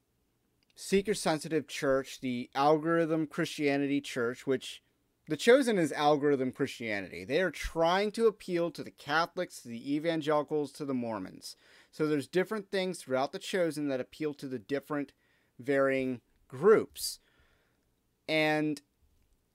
seeker 0.76 1.14
sensitive 1.14 1.70
church, 1.70 2.20
the 2.20 2.50
algorithm 2.54 3.26
Christianity 3.26 4.02
church, 4.02 4.46
which 4.46 4.84
the 5.30 5.38
chosen 5.38 5.78
is 5.78 5.94
algorithm 5.94 6.52
Christianity, 6.52 7.24
they 7.24 7.40
are 7.40 7.52
trying 7.52 8.12
to 8.12 8.28
appeal 8.28 8.70
to 8.72 8.84
the 8.84 8.92
Catholics, 8.92 9.62
to 9.62 9.70
the 9.70 9.96
evangelicals, 9.96 10.74
to 10.74 10.84
the 10.84 10.94
Mormons. 10.94 11.56
So, 11.90 12.06
there's 12.06 12.28
different 12.28 12.70
things 12.70 13.00
throughout 13.00 13.32
the 13.32 13.40
chosen 13.40 13.88
that 13.88 14.02
appeal 14.02 14.34
to 14.34 14.48
the 14.50 14.60
different 14.60 15.14
varying 15.58 16.20
groups. 16.50 17.20
And 18.28 18.82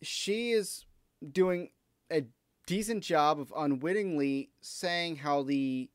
she 0.00 0.52
is 0.52 0.86
doing 1.32 1.70
a 2.10 2.24
decent 2.66 3.02
job 3.02 3.40
of 3.40 3.52
unwittingly 3.56 4.50
saying 4.60 5.16
how 5.16 5.42
the 5.42 5.90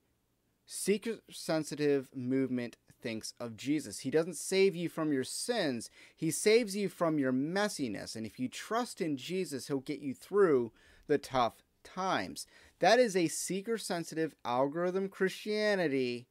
seeker 0.66 1.20
sensitive 1.30 2.10
movement 2.14 2.78
thinks 3.02 3.34
of 3.40 3.56
Jesus. 3.56 4.00
He 4.00 4.10
doesn't 4.10 4.36
save 4.36 4.76
you 4.76 4.90
from 4.90 5.14
your 5.14 5.24
sins, 5.24 5.90
He 6.16 6.32
saves 6.32 6.76
you 6.76 6.90
from 6.90 7.20
your 7.20 7.32
messiness. 7.32 8.16
And 8.16 8.26
if 8.26 8.40
you 8.40 8.50
trust 8.50 9.00
in 9.00 9.18
Jesus, 9.18 9.68
He'll 9.68 9.80
get 9.80 10.00
you 10.00 10.14
through 10.14 10.72
the 11.08 11.18
tough 11.18 11.64
times. 11.84 12.48
That 12.80 13.00
is 13.00 13.16
a 13.16 13.28
seeker 13.28 13.78
sensitive 13.78 14.34
algorithm 14.44 15.08
Christianity 15.08 16.28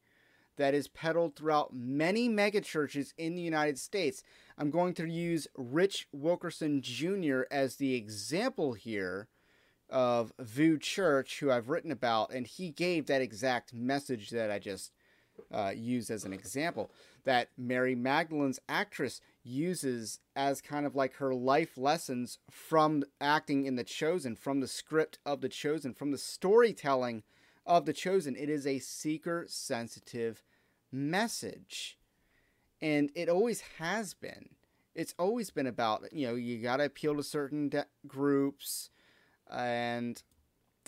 that 0.57 0.73
is 0.73 0.87
peddled 0.87 1.35
throughout 1.35 1.73
many 1.73 2.29
megachurches 2.29 3.13
in 3.17 3.35
the 3.35 3.41
United 3.41 3.79
States. 3.79 4.23
I'm 4.57 4.71
going 4.71 4.93
to 4.95 5.05
use 5.05 5.47
Rich 5.55 6.07
Wilkerson 6.11 6.81
Jr. 6.81 7.41
as 7.51 7.75
the 7.75 7.95
example 7.95 8.73
here 8.73 9.27
of 9.89 10.33
VOUS 10.39 10.79
Church, 10.79 11.39
who 11.39 11.51
I've 11.51 11.69
written 11.69 11.91
about, 11.91 12.31
and 12.31 12.47
he 12.47 12.69
gave 12.69 13.05
that 13.05 13.21
exact 13.21 13.73
message 13.73 14.29
that 14.31 14.49
I 14.49 14.59
just 14.59 14.91
uh, 15.51 15.73
used 15.75 16.09
as 16.09 16.23
an 16.25 16.33
example. 16.33 16.89
That 17.23 17.49
Mary 17.57 17.95
Magdalene's 17.95 18.59
actress 18.69 19.21
uses 19.43 20.19
as 20.35 20.61
kind 20.61 20.85
of 20.85 20.95
like 20.95 21.15
her 21.15 21.33
life 21.33 21.77
lessons 21.77 22.39
from 22.49 23.03
acting 23.19 23.65
in 23.65 23.75
The 23.75 23.83
Chosen, 23.83 24.35
from 24.35 24.59
the 24.59 24.67
script 24.67 25.19
of 25.25 25.41
The 25.41 25.49
Chosen, 25.49 25.93
from 25.93 26.11
the 26.11 26.17
storytelling 26.17 27.23
of 27.65 27.85
The 27.85 27.93
Chosen. 27.93 28.35
It 28.35 28.49
is 28.49 28.65
a 28.67 28.79
seeker 28.79 29.45
sensitive 29.47 30.43
message. 30.91 31.97
And 32.81 33.11
it 33.15 33.29
always 33.29 33.61
has 33.79 34.13
been. 34.13 34.49
It's 34.93 35.15
always 35.19 35.49
been 35.49 35.67
about, 35.67 36.11
you 36.13 36.27
know, 36.27 36.35
you 36.35 36.61
got 36.61 36.77
to 36.77 36.85
appeal 36.85 37.15
to 37.15 37.23
certain 37.23 37.69
de- 37.69 37.85
groups. 38.07 38.89
And 39.51 40.21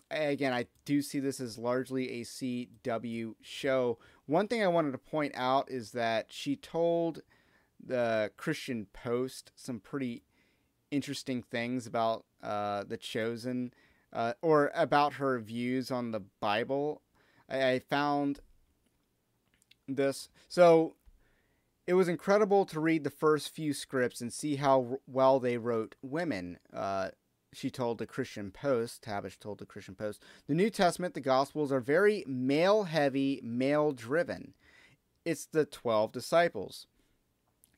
again, 0.10 0.53
I 0.53 0.67
do 0.86 1.01
see 1.01 1.19
this 1.19 1.39
as 1.39 1.57
largely 1.57 2.22
a 2.22 2.24
CW 2.24 3.36
show. 3.41 4.00
One 4.25 4.48
thing 4.48 4.63
I 4.63 4.67
wanted 4.67 4.91
to 4.91 4.98
point 4.98 5.34
out 5.36 5.69
is 5.69 5.91
that 5.91 6.27
she 6.29 6.55
told 6.55 7.22
the 7.84 8.31
Christian 8.38 8.88
Post 8.93 9.51
some 9.55 9.79
pretty 9.79 10.24
interesting 10.91 11.43
things 11.43 11.86
about 11.86 12.25
uh, 12.41 12.84
the 12.86 12.98
Chosen 12.98 13.74
uh, 14.14 14.34
or 14.42 14.72
about 14.74 15.14
her 15.14 15.40
views 15.40 15.92
on 15.92 16.12
the 16.12 16.22
Bible. 16.40 17.02
I, 17.50 17.72
I 17.72 17.80
found 17.80 18.40
this. 19.88 20.30
So 20.48 20.96
it 21.86 21.94
was 21.94 22.08
incredible 22.08 22.66
to 22.66 22.80
read 22.80 23.04
the 23.04 23.10
first 23.10 23.50
few 23.50 23.74
scripts 23.74 24.22
and 24.22 24.32
see 24.32 24.58
how 24.58 25.00
well 25.08 25.40
they 25.40 25.58
wrote 25.58 25.96
women. 26.02 26.60
Uh, 26.74 27.10
she 27.54 27.70
told 27.70 27.98
the 27.98 28.06
Christian 28.06 28.52
Post, 28.52 29.02
Tabish 29.02 29.40
told 29.40 29.60
the 29.60 29.66
Christian 29.66 29.96
Post, 29.96 30.22
the 30.48 30.54
New 30.54 30.70
Testament, 30.70 31.14
the 31.14 31.22
Gospels 31.22 31.72
are 31.72 31.80
very 31.80 32.24
male 32.28 32.84
heavy, 32.84 33.40
male 33.44 33.94
driven. 33.94 34.54
It's 35.24 35.46
the 35.46 35.66
12 35.66 36.12
disciples. 36.12 36.88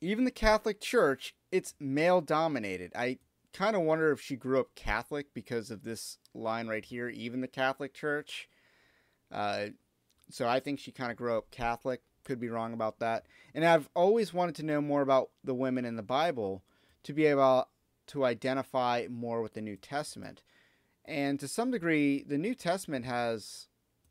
Even 0.01 0.25
the 0.25 0.31
Catholic 0.31 0.81
Church, 0.81 1.36
it's 1.51 1.75
male 1.79 2.21
dominated. 2.21 2.91
I 2.95 3.19
kind 3.53 3.75
of 3.75 3.81
wonder 3.81 4.11
if 4.11 4.21
she 4.21 4.35
grew 4.35 4.59
up 4.59 4.75
Catholic 4.75 5.33
because 5.33 5.71
of 5.71 5.83
this 5.83 6.17
line 6.33 6.67
right 6.67 6.85
here, 6.85 7.09
even 7.09 7.41
the 7.41 7.47
Catholic 7.47 7.93
Church. 7.93 8.49
Uh, 9.31 9.67
so 10.29 10.47
I 10.47 10.59
think 10.59 10.79
she 10.79 10.91
kind 10.91 11.11
of 11.11 11.17
grew 11.17 11.37
up 11.37 11.51
Catholic. 11.51 12.01
Could 12.23 12.39
be 12.39 12.49
wrong 12.49 12.73
about 12.73 12.99
that. 12.99 13.25
And 13.53 13.65
I've 13.65 13.89
always 13.95 14.33
wanted 14.33 14.55
to 14.55 14.65
know 14.65 14.81
more 14.81 15.01
about 15.01 15.29
the 15.43 15.53
women 15.53 15.85
in 15.85 15.95
the 15.95 16.03
Bible 16.03 16.63
to 17.03 17.13
be 17.13 17.25
able 17.25 17.67
to 18.07 18.25
identify 18.25 19.07
more 19.09 19.41
with 19.41 19.53
the 19.53 19.61
New 19.61 19.77
Testament. 19.77 20.41
And 21.05 21.39
to 21.39 21.47
some 21.47 21.71
degree, 21.71 22.23
the 22.23 22.37
New 22.37 22.53
Testament 22.53 23.05
has, 23.05 23.67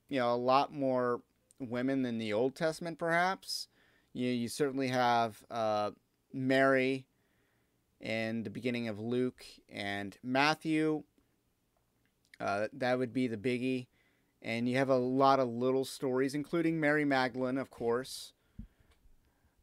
you 0.09 0.18
know, 0.18 0.33
a 0.33 0.37
lot 0.37 0.73
more 0.73 1.21
women 1.61 2.02
than 2.02 2.18
the 2.18 2.33
Old 2.33 2.54
Testament, 2.54 2.99
perhaps. 2.99 3.68
You 4.12 4.30
you 4.30 4.49
certainly 4.49 4.88
have 4.88 5.45
uh, 5.50 5.90
Mary 6.33 7.07
in 8.00 8.43
the 8.43 8.50
beginning 8.50 8.88
of 8.88 9.00
Luke 9.00 9.45
and 9.69 10.17
Matthew. 10.23 11.02
Uh, 12.40 12.69
that 12.73 12.99
would 12.99 13.12
be 13.12 13.26
the 13.26 13.37
biggie. 13.37 13.87
And 14.40 14.69
you 14.69 14.76
have 14.76 14.88
a 14.88 14.97
lot 14.97 15.40
of 15.40 15.49
little 15.49 15.85
stories, 15.85 16.35
including 16.35 16.78
Mary 16.78 17.05
Magdalene, 17.05 17.59
of 17.59 17.71
course. 17.71 18.33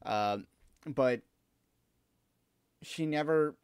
Uh, 0.06 0.39
but 0.86 1.22
she 2.82 3.06
never, 3.06 3.56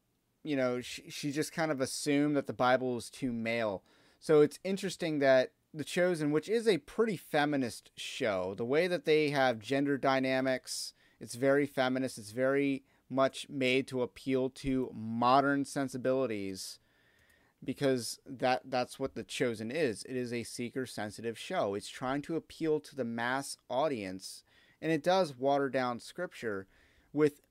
you 0.43 0.55
know, 0.55 0.79
she, 0.79 1.09
she 1.09 1.31
just 1.31 1.51
kind 1.51 1.71
of 1.71 1.81
assumed 1.81 2.37
that 2.37 2.47
the 2.47 2.53
Bible 2.53 2.95
was 2.95 3.09
too 3.09 3.33
male. 3.33 3.83
So 4.19 4.41
it's 4.41 4.59
interesting 4.63 5.19
that 5.19 5.51
The 5.73 5.83
Chosen, 5.83 6.31
which 6.31 6.47
is 6.47 6.67
a 6.67 6.77
pretty 6.77 7.17
feminist 7.17 7.91
show, 7.97 8.53
the 8.55 8.65
way 8.65 8.87
that 8.87 9.05
they 9.05 9.31
have 9.31 9.59
gender 9.59 9.97
dynamics, 9.97 10.93
it's 11.19 11.35
very 11.35 11.65
feminist. 11.65 12.17
It's 12.17 12.31
very 12.31 12.83
much 13.11 13.47
made 13.49 13.87
to 13.87 14.01
appeal 14.01 14.49
to 14.49 14.91
modern 14.95 15.65
sensibilities 15.65 16.79
because 17.63 18.19
that 18.25 18.61
that's 18.65 18.97
what 18.97 19.13
the 19.13 19.23
chosen 19.23 19.69
is. 19.69 20.03
It 20.03 20.15
is 20.15 20.33
a 20.33 20.43
seeker 20.43 20.85
sensitive 20.85 21.37
show. 21.37 21.75
It's 21.75 21.89
trying 21.89 22.23
to 22.23 22.35
appeal 22.35 22.79
to 22.79 22.95
the 22.95 23.03
mass 23.03 23.57
audience 23.69 24.43
and 24.81 24.91
it 24.91 25.03
does 25.03 25.37
water 25.37 25.69
down 25.69 25.99
scripture 25.99 26.67
with 27.13 27.41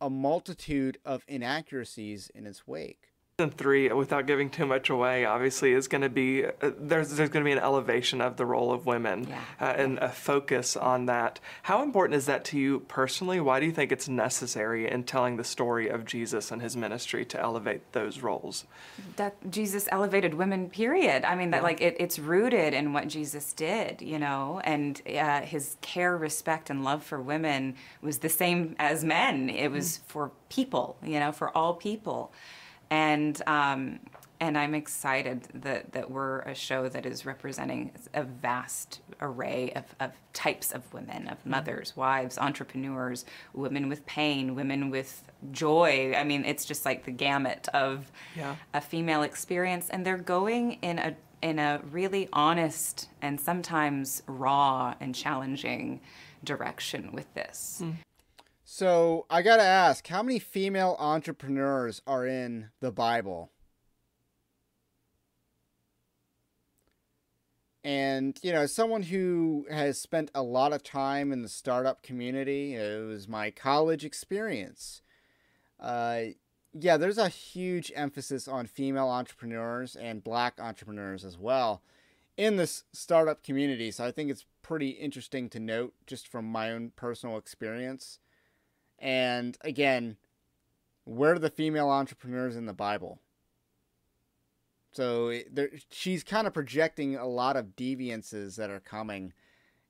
a 0.00 0.10
multitude 0.10 0.98
of 1.04 1.24
inaccuracies 1.26 2.30
in 2.34 2.46
its 2.46 2.66
wake 2.66 3.12
season 3.38 3.50
three, 3.50 3.92
without 3.92 4.26
giving 4.26 4.48
too 4.48 4.64
much 4.64 4.88
away, 4.88 5.26
obviously 5.26 5.72
is 5.72 5.88
going 5.88 6.00
to 6.00 6.08
be 6.08 6.46
uh, 6.46 6.70
there's 6.78 7.10
there's 7.10 7.28
going 7.28 7.44
to 7.44 7.46
be 7.46 7.52
an 7.52 7.58
elevation 7.58 8.22
of 8.22 8.38
the 8.38 8.46
role 8.46 8.72
of 8.72 8.86
women 8.86 9.26
yeah. 9.28 9.42
uh, 9.60 9.74
and 9.76 9.98
a 9.98 10.08
focus 10.08 10.74
on 10.74 11.04
that. 11.04 11.38
How 11.64 11.82
important 11.82 12.16
is 12.16 12.24
that 12.24 12.46
to 12.46 12.58
you 12.58 12.80
personally? 12.88 13.38
Why 13.38 13.60
do 13.60 13.66
you 13.66 13.72
think 13.72 13.92
it's 13.92 14.08
necessary 14.08 14.90
in 14.90 15.04
telling 15.04 15.36
the 15.36 15.44
story 15.44 15.88
of 15.88 16.06
Jesus 16.06 16.50
and 16.50 16.62
his 16.62 16.78
ministry 16.78 17.26
to 17.26 17.38
elevate 17.38 17.92
those 17.92 18.20
roles? 18.20 18.64
That 19.16 19.36
Jesus 19.50 19.86
elevated 19.92 20.32
women. 20.32 20.70
Period. 20.70 21.26
I 21.26 21.34
mean 21.34 21.50
that 21.50 21.58
yeah. 21.58 21.62
like 21.62 21.82
it, 21.82 21.96
it's 22.00 22.18
rooted 22.18 22.72
in 22.72 22.94
what 22.94 23.06
Jesus 23.06 23.52
did, 23.52 24.00
you 24.00 24.18
know, 24.18 24.62
and 24.64 25.02
uh, 25.14 25.42
his 25.42 25.76
care, 25.82 26.16
respect, 26.16 26.70
and 26.70 26.82
love 26.84 27.04
for 27.04 27.20
women 27.20 27.74
was 28.00 28.20
the 28.20 28.30
same 28.30 28.76
as 28.78 29.04
men. 29.04 29.50
It 29.50 29.70
was 29.70 29.98
mm. 29.98 30.00
for 30.06 30.30
people, 30.48 30.96
you 31.04 31.20
know, 31.20 31.32
for 31.32 31.54
all 31.54 31.74
people 31.74 32.32
and 32.90 33.40
um, 33.46 34.00
and 34.40 34.58
I'm 34.58 34.74
excited 34.74 35.48
that 35.54 35.92
that 35.92 36.10
we're 36.10 36.40
a 36.40 36.54
show 36.54 36.88
that 36.88 37.06
is 37.06 37.24
representing 37.24 37.92
a 38.14 38.22
vast 38.22 39.00
array 39.20 39.72
of, 39.74 39.84
of 40.00 40.12
types 40.32 40.72
of 40.72 40.92
women, 40.92 41.28
of 41.28 41.38
mm-hmm. 41.38 41.50
mothers, 41.50 41.92
mm-hmm. 41.92 42.00
wives, 42.00 42.38
entrepreneurs, 42.38 43.24
women 43.54 43.88
with 43.88 44.04
pain, 44.06 44.54
women 44.54 44.90
with 44.90 45.30
joy. 45.52 46.14
I 46.16 46.24
mean, 46.24 46.44
it's 46.44 46.64
just 46.64 46.84
like 46.84 47.04
the 47.04 47.12
gamut 47.12 47.68
of 47.72 48.10
yeah. 48.36 48.56
a 48.74 48.80
female 48.80 49.22
experience, 49.22 49.88
and 49.90 50.04
they're 50.04 50.18
going 50.18 50.74
in 50.82 50.98
a 50.98 51.16
in 51.42 51.58
a 51.58 51.80
really 51.90 52.28
honest 52.32 53.08
and 53.22 53.40
sometimes 53.40 54.22
raw 54.26 54.94
and 55.00 55.14
challenging 55.14 56.00
direction 56.44 57.12
with 57.12 57.32
this. 57.34 57.82
Mm. 57.84 57.96
So 58.68 59.26
I 59.30 59.42
gotta 59.42 59.62
ask, 59.62 60.08
how 60.08 60.24
many 60.24 60.40
female 60.40 60.96
entrepreneurs 60.98 62.02
are 62.04 62.26
in 62.26 62.70
the 62.80 62.90
Bible? 62.90 63.52
And, 67.84 68.36
you 68.42 68.50
know, 68.50 68.66
someone 68.66 69.04
who 69.04 69.66
has 69.70 70.00
spent 70.00 70.32
a 70.34 70.42
lot 70.42 70.72
of 70.72 70.82
time 70.82 71.30
in 71.30 71.42
the 71.42 71.48
startup 71.48 72.02
community, 72.02 72.74
it 72.74 73.06
was 73.06 73.28
my 73.28 73.52
college 73.52 74.04
experience. 74.04 75.00
Uh, 75.78 76.22
yeah, 76.72 76.96
there's 76.96 77.18
a 77.18 77.28
huge 77.28 77.92
emphasis 77.94 78.48
on 78.48 78.66
female 78.66 79.08
entrepreneurs 79.08 79.94
and 79.94 80.24
black 80.24 80.58
entrepreneurs 80.58 81.24
as 81.24 81.38
well 81.38 81.82
in 82.36 82.56
this 82.56 82.82
startup 82.92 83.44
community. 83.44 83.92
So 83.92 84.04
I 84.04 84.10
think 84.10 84.28
it's 84.28 84.44
pretty 84.62 84.90
interesting 84.90 85.48
to 85.50 85.60
note 85.60 85.94
just 86.04 86.26
from 86.26 86.46
my 86.46 86.72
own 86.72 86.90
personal 86.96 87.36
experience. 87.36 88.18
And 88.98 89.56
again, 89.62 90.16
where 91.04 91.34
are 91.34 91.38
the 91.38 91.50
female 91.50 91.88
entrepreneurs 91.88 92.56
in 92.56 92.66
the 92.66 92.72
Bible? 92.72 93.20
So 94.92 95.40
there, 95.52 95.70
she's 95.90 96.24
kind 96.24 96.46
of 96.46 96.54
projecting 96.54 97.16
a 97.16 97.26
lot 97.26 97.56
of 97.56 97.76
deviances 97.76 98.56
that 98.56 98.70
are 98.70 98.80
coming, 98.80 99.34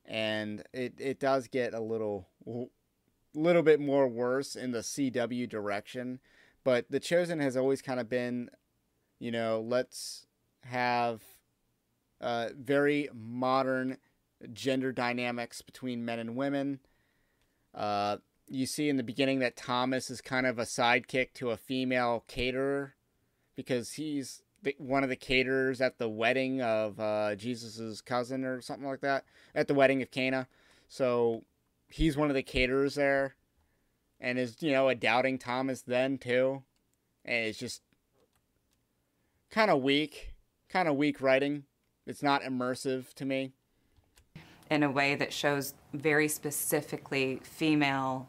and 0.05 0.63
it, 0.73 0.95
it 0.99 1.19
does 1.19 1.47
get 1.47 1.73
a 1.73 1.79
little 1.79 2.27
little 3.33 3.61
bit 3.61 3.79
more 3.79 4.07
worse 4.07 4.55
in 4.55 4.71
the 4.71 4.79
CW 4.79 5.47
direction. 5.47 6.19
But 6.63 6.91
the 6.91 6.99
chosen 6.99 7.39
has 7.39 7.55
always 7.55 7.81
kind 7.81 7.99
of 7.99 8.09
been, 8.09 8.49
you 9.19 9.31
know, 9.31 9.63
let's 9.65 10.25
have 10.63 11.21
uh, 12.19 12.49
very 12.57 13.09
modern 13.13 13.97
gender 14.51 14.91
dynamics 14.91 15.61
between 15.61 16.03
men 16.03 16.19
and 16.19 16.35
women. 16.35 16.79
Uh, 17.73 18.17
you 18.47 18.65
see 18.65 18.89
in 18.89 18.97
the 18.97 19.03
beginning 19.03 19.39
that 19.39 19.57
Thomas 19.57 20.09
is 20.09 20.21
kind 20.21 20.45
of 20.45 20.57
a 20.59 20.63
sidekick 20.63 21.33
to 21.35 21.51
a 21.51 21.57
female 21.57 22.23
caterer 22.27 22.95
because 23.55 23.93
he's 23.93 24.41
the, 24.63 24.75
one 24.77 25.03
of 25.03 25.09
the 25.09 25.15
caterers 25.15 25.81
at 25.81 25.97
the 25.97 26.09
wedding 26.09 26.61
of 26.61 26.99
uh, 26.99 27.35
Jesus's 27.35 28.01
cousin 28.01 28.45
or 28.45 28.61
something 28.61 28.87
like 28.87 29.01
that 29.01 29.25
at 29.53 29.67
the 29.67 29.73
wedding 29.73 30.01
of 30.01 30.11
Cana. 30.11 30.47
So 30.87 31.43
he's 31.89 32.17
one 32.17 32.29
of 32.29 32.35
the 32.35 32.43
caterers 32.43 32.95
there, 32.95 33.35
and 34.19 34.39
is 34.39 34.61
you 34.61 34.71
know 34.71 34.89
a 34.89 34.95
doubting 34.95 35.37
Thomas 35.37 35.81
then 35.81 36.17
too, 36.17 36.63
and 37.25 37.45
it's 37.45 37.59
just 37.59 37.81
kind 39.51 39.69
of 39.69 39.81
weak, 39.81 40.33
kind 40.69 40.87
of 40.87 40.95
weak 40.95 41.21
writing. 41.21 41.63
It's 42.05 42.23
not 42.23 42.41
immersive 42.43 43.13
to 43.15 43.25
me. 43.25 43.51
In 44.69 44.83
a 44.83 44.91
way 44.91 45.15
that 45.15 45.31
shows 45.31 45.73
very 45.93 46.27
specifically 46.27 47.41
female 47.43 48.27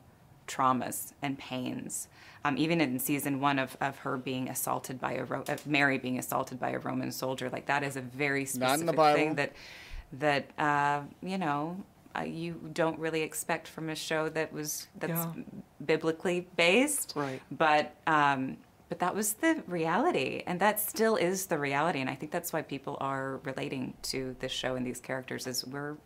traumas 0.48 1.12
and 1.22 1.38
pains. 1.38 2.08
Um, 2.44 2.56
even 2.56 2.80
in 2.80 2.98
season 2.98 3.40
one 3.40 3.58
of, 3.58 3.76
of 3.80 3.98
her 3.98 4.16
being 4.16 4.48
assaulted 4.48 5.00
by 5.00 5.14
a 5.14 5.24
Ro- 5.24 5.44
of 5.48 5.66
Mary 5.66 5.98
being 5.98 6.18
assaulted 6.18 6.58
by 6.58 6.70
a 6.70 6.78
Roman 6.78 7.12
soldier, 7.12 7.50
like 7.50 7.66
that 7.66 7.82
is 7.82 7.96
a 7.96 8.00
very 8.00 8.44
specific 8.44 8.96
thing 8.96 9.34
that 9.34 9.52
that 10.12 10.50
uh, 10.58 11.02
you 11.22 11.36
know 11.36 11.84
uh, 12.16 12.22
you 12.22 12.54
don't 12.72 12.98
really 12.98 13.22
expect 13.22 13.68
from 13.68 13.90
a 13.90 13.94
show 13.94 14.28
that 14.30 14.52
was 14.52 14.88
that's 14.98 15.12
yeah. 15.12 15.42
biblically 15.84 16.48
based, 16.56 17.12
right? 17.16 17.42
But 17.50 17.94
um, 18.06 18.56
but 18.88 19.00
that 19.00 19.14
was 19.14 19.34
the 19.34 19.62
reality, 19.66 20.42
and 20.46 20.58
that 20.60 20.80
still 20.80 21.16
is 21.16 21.46
the 21.46 21.58
reality, 21.58 22.00
and 22.00 22.08
I 22.08 22.14
think 22.14 22.32
that's 22.32 22.52
why 22.52 22.62
people 22.62 22.96
are 23.00 23.38
relating 23.44 23.94
to 24.04 24.34
this 24.40 24.52
show 24.52 24.76
and 24.76 24.86
these 24.86 25.00
characters. 25.00 25.46
Is 25.46 25.66
we're 25.66 25.96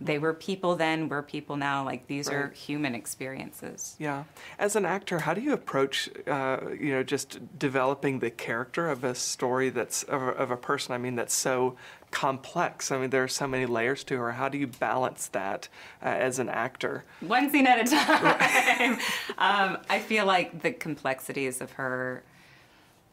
they 0.00 0.18
were 0.18 0.34
people 0.34 0.76
then, 0.76 1.08
we're 1.08 1.22
people 1.22 1.56
now. 1.56 1.82
Like 1.84 2.06
these 2.06 2.28
right. 2.28 2.36
are 2.36 2.48
human 2.50 2.94
experiences. 2.94 3.96
Yeah. 3.98 4.24
As 4.58 4.76
an 4.76 4.84
actor, 4.84 5.20
how 5.20 5.32
do 5.32 5.40
you 5.40 5.54
approach, 5.54 6.10
uh, 6.26 6.58
you 6.78 6.90
know, 6.90 7.02
just 7.02 7.58
developing 7.58 8.18
the 8.18 8.30
character 8.30 8.90
of 8.90 9.04
a 9.04 9.14
story 9.14 9.70
that's 9.70 10.02
of 10.02 10.22
a, 10.22 10.30
of 10.32 10.50
a, 10.50 10.56
person? 10.56 10.92
I 10.92 10.98
mean, 10.98 11.14
that's 11.14 11.32
so 11.34 11.76
complex. 12.10 12.90
I 12.90 12.98
mean, 12.98 13.10
there 13.10 13.24
are 13.24 13.28
so 13.28 13.46
many 13.46 13.64
layers 13.64 14.04
to 14.04 14.18
her. 14.18 14.32
How 14.32 14.50
do 14.50 14.58
you 14.58 14.66
balance 14.66 15.28
that 15.28 15.68
uh, 16.02 16.08
as 16.08 16.38
an 16.38 16.50
actor? 16.50 17.04
One 17.20 17.50
scene 17.50 17.66
at 17.66 17.80
a 17.80 17.90
time. 17.90 18.98
um, 19.38 19.78
I 19.88 19.98
feel 19.98 20.26
like 20.26 20.60
the 20.60 20.72
complexities 20.72 21.62
of 21.62 21.72
her. 21.72 22.22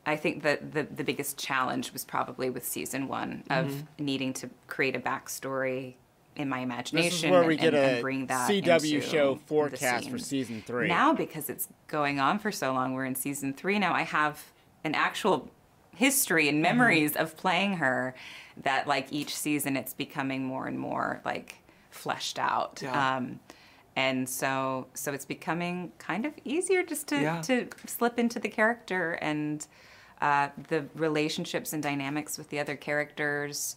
I 0.06 0.18
think 0.18 0.44
that 0.44 0.74
the, 0.74 0.84
the 0.84 1.06
biggest 1.06 1.38
challenge 1.38 1.94
was 1.94 2.04
probably 2.04 2.50
with 2.50 2.66
season 2.66 3.08
one 3.08 3.46
of 3.50 3.68
mm-hmm. 3.68 4.04
needing 4.04 4.34
to 4.34 4.50
create 4.68 4.98
a 4.98 5.00
backstory 5.00 5.94
in 6.36 6.50
my 6.50 6.60
imagination 6.60 7.12
this 7.12 7.24
is 7.24 7.30
where 7.30 7.46
we 7.46 7.56
get 7.56 7.74
and, 7.74 7.98
a 7.98 8.02
bring 8.02 8.26
that 8.28 8.50
CW 8.50 9.02
show 9.02 9.36
forecast 9.46 10.10
for 10.10 10.18
season 10.18 10.64
three. 10.66 10.88
Now, 10.88 11.14
because 11.14 11.50
it's 11.50 11.68
going 11.88 12.20
on 12.20 12.40
for 12.40 12.52
so 12.52 12.74
long, 12.74 12.94
we're 12.94 13.06
in 13.06 13.16
season 13.16 13.54
three 13.54 13.80
now. 13.80 13.94
I 13.94 14.04
have 14.04 14.52
an 14.84 14.96
actual 14.96 15.52
history 15.96 16.50
and 16.50 16.58
mm-hmm. 16.58 16.78
memories 16.78 17.12
mm-hmm. 17.12 17.24
of 17.24 17.38
playing 17.38 17.78
her. 17.78 18.16
That 18.58 18.88
like 18.88 19.12
each 19.12 19.36
season, 19.36 19.76
it's 19.76 19.94
becoming 19.94 20.44
more 20.44 20.68
and 20.68 20.78
more 20.78 21.22
like 21.26 21.56
fleshed 21.90 22.38
out. 22.38 22.82
Yeah. 22.84 23.18
Um, 23.18 23.40
and 23.96 24.28
so 24.28 24.88
so 24.94 25.14
it's 25.14 25.26
becoming 25.26 25.92
kind 25.98 26.26
of 26.26 26.34
easier 26.44 26.84
just 26.84 27.08
to 27.08 27.22
yeah. 27.22 27.42
to 27.42 27.68
slip 27.86 28.20
into 28.20 28.40
the 28.40 28.50
character 28.50 29.14
and 29.14 29.66
uh, 30.22 30.50
the 30.70 30.86
relationships 30.96 31.74
and 31.74 31.84
dynamics 31.84 32.38
with 32.38 32.50
the 32.50 32.60
other 32.60 32.76
characters 32.76 33.76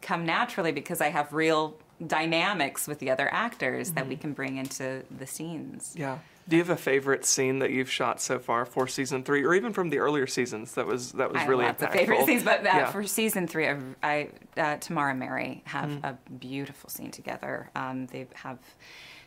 come 0.00 0.26
naturally 0.26 0.72
because 0.72 1.00
I 1.00 1.08
have 1.08 1.32
real 1.32 1.76
dynamics 2.06 2.88
with 2.88 2.98
the 2.98 3.10
other 3.10 3.32
actors 3.32 3.88
mm-hmm. 3.88 3.94
that 3.96 4.08
we 4.08 4.14
mm-hmm. 4.14 4.22
can 4.22 4.32
bring 4.32 4.56
into 4.56 5.02
the 5.16 5.26
scenes. 5.26 5.94
Yeah. 5.96 6.18
Do 6.48 6.56
you 6.56 6.62
have 6.62 6.70
a 6.70 6.76
favorite 6.76 7.24
scene 7.24 7.60
that 7.60 7.70
you've 7.70 7.90
shot 7.90 8.20
so 8.20 8.40
far 8.40 8.64
for 8.64 8.88
season 8.88 9.22
three, 9.22 9.44
or 9.44 9.54
even 9.54 9.72
from 9.72 9.90
the 9.90 9.98
earlier 9.98 10.26
seasons 10.26 10.74
that 10.74 10.86
was 10.86 11.12
that 11.12 11.32
was 11.32 11.40
I 11.40 11.46
really 11.46 11.64
have 11.64 11.80
lots 11.80 11.94
impactful? 11.94 11.98
favorite 11.98 12.26
scenes, 12.26 12.42
but 12.42 12.60
uh, 12.60 12.62
yeah. 12.64 12.90
for 12.90 13.04
season 13.04 13.46
three, 13.46 13.68
I, 13.68 13.78
I 14.02 14.28
uh, 14.56 14.76
Tamara 14.78 15.10
and 15.10 15.20
Mary 15.20 15.62
have 15.66 15.88
mm-hmm. 15.88 16.04
a 16.04 16.18
beautiful 16.38 16.90
scene 16.90 17.12
together. 17.12 17.70
Um, 17.76 18.06
they 18.06 18.26
have 18.34 18.58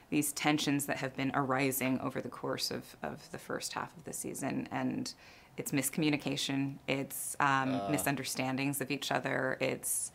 these 0.09 0.33
tensions 0.33 0.87
that 0.87 0.97
have 0.97 1.15
been 1.15 1.31
arising 1.33 1.99
over 2.01 2.21
the 2.21 2.29
course 2.29 2.69
of, 2.69 2.83
of 3.01 3.31
the 3.31 3.37
first 3.37 3.73
half 3.73 3.95
of 3.95 4.03
the 4.03 4.13
season, 4.13 4.67
and 4.71 5.13
it's 5.57 5.71
miscommunication, 5.71 6.75
it's 6.87 7.37
um, 7.39 7.75
uh. 7.75 7.89
misunderstandings 7.89 8.81
of 8.81 8.91
each 8.91 9.09
other, 9.11 9.57
it's 9.61 10.11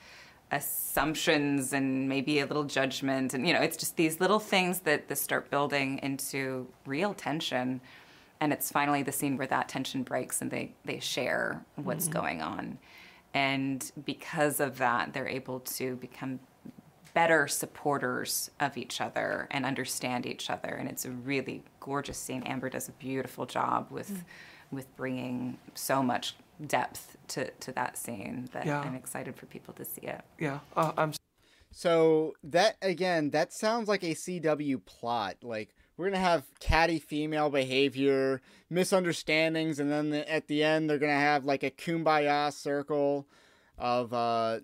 assumptions 0.52 1.72
and 1.72 2.08
maybe 2.08 2.40
a 2.40 2.46
little 2.46 2.64
judgment. 2.64 3.34
And 3.34 3.46
you 3.46 3.52
know 3.52 3.60
it's 3.60 3.76
just 3.76 3.96
these 3.96 4.20
little 4.20 4.40
things 4.40 4.80
that, 4.80 5.08
that 5.08 5.16
start 5.16 5.50
building 5.50 6.00
into 6.02 6.66
real 6.86 7.14
tension. 7.14 7.80
And 8.40 8.52
it's 8.52 8.70
finally 8.70 9.02
the 9.02 9.12
scene 9.12 9.36
where 9.36 9.46
that 9.46 9.68
tension 9.68 10.02
breaks 10.02 10.40
and 10.40 10.50
they 10.50 10.72
they 10.84 10.98
share 10.98 11.64
what's 11.76 12.04
mm-hmm. 12.04 12.18
going 12.18 12.42
on. 12.42 12.78
And 13.32 13.90
because 14.04 14.60
of 14.60 14.78
that 14.78 15.12
they're 15.12 15.28
able 15.28 15.60
to 15.60 15.96
become 15.96 16.40
better 17.14 17.48
supporters 17.48 18.50
of 18.60 18.76
each 18.76 19.00
other 19.00 19.48
and 19.50 19.64
understand 19.64 20.26
each 20.26 20.48
other. 20.48 20.68
And 20.68 20.88
it's 20.88 21.04
a 21.04 21.10
really 21.10 21.62
gorgeous 21.80 22.18
scene. 22.18 22.42
Amber 22.44 22.70
does 22.70 22.88
a 22.88 22.92
beautiful 22.92 23.46
job 23.46 23.88
with 23.90 24.10
mm. 24.10 24.24
with 24.70 24.94
bringing 24.96 25.58
so 25.74 26.02
much 26.02 26.34
depth 26.66 27.16
to, 27.28 27.50
to 27.50 27.72
that 27.72 27.96
scene 27.96 28.48
that 28.52 28.66
yeah. 28.66 28.80
I'm 28.80 28.94
excited 28.94 29.36
for 29.36 29.46
people 29.46 29.74
to 29.74 29.84
see 29.84 30.02
it. 30.02 30.22
Yeah, 30.38 30.60
uh, 30.76 30.92
I'm. 30.96 31.12
So 31.72 32.34
that 32.42 32.76
again, 32.82 33.30
that 33.30 33.52
sounds 33.52 33.88
like 33.88 34.02
a 34.02 34.14
CW 34.14 34.84
plot. 34.84 35.36
Like 35.42 35.74
we're 35.96 36.06
gonna 36.06 36.18
have 36.18 36.44
catty 36.58 36.98
female 36.98 37.50
behavior, 37.50 38.40
misunderstandings, 38.68 39.78
and 39.78 39.90
then 39.90 40.10
the, 40.10 40.30
at 40.30 40.48
the 40.48 40.64
end 40.64 40.90
they're 40.90 40.98
gonna 40.98 41.12
have 41.12 41.44
like 41.44 41.62
a 41.62 41.70
kumbaya 41.70 42.52
circle 42.52 43.28
of 43.78 44.12
uh, 44.12 44.60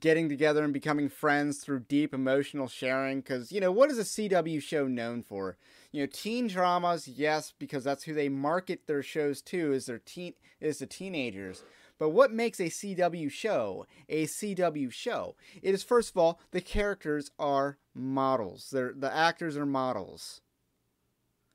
getting 0.00 0.28
together 0.28 0.64
and 0.64 0.72
becoming 0.72 1.08
friends 1.08 1.58
through 1.58 1.80
deep 1.80 2.12
emotional 2.12 2.68
sharing. 2.68 3.20
Because 3.20 3.50
you 3.50 3.60
know 3.60 3.72
what 3.72 3.90
is 3.90 3.98
a 3.98 4.02
CW 4.02 4.62
show 4.62 4.86
known 4.86 5.22
for? 5.22 5.56
You 5.92 6.02
know, 6.02 6.08
teen 6.10 6.48
dramas, 6.48 7.06
yes, 7.06 7.52
because 7.58 7.84
that's 7.84 8.04
who 8.04 8.14
they 8.14 8.30
market 8.30 8.86
their 8.86 9.02
shows 9.02 9.42
to 9.42 9.72
is 9.72 9.86
their 9.86 9.98
teen 9.98 10.34
is 10.58 10.78
the 10.78 10.86
teenagers. 10.86 11.64
But 11.98 12.10
what 12.10 12.32
makes 12.32 12.58
a 12.58 12.64
CW 12.64 13.30
show 13.30 13.86
a 14.08 14.24
CW 14.24 14.90
show? 14.90 15.36
It 15.62 15.74
is 15.74 15.82
first 15.82 16.10
of 16.10 16.16
all 16.16 16.40
the 16.50 16.62
characters 16.62 17.30
are 17.38 17.78
models. 17.94 18.70
They're 18.72 18.94
the 18.96 19.14
actors 19.14 19.56
are 19.56 19.66
models. 19.66 20.40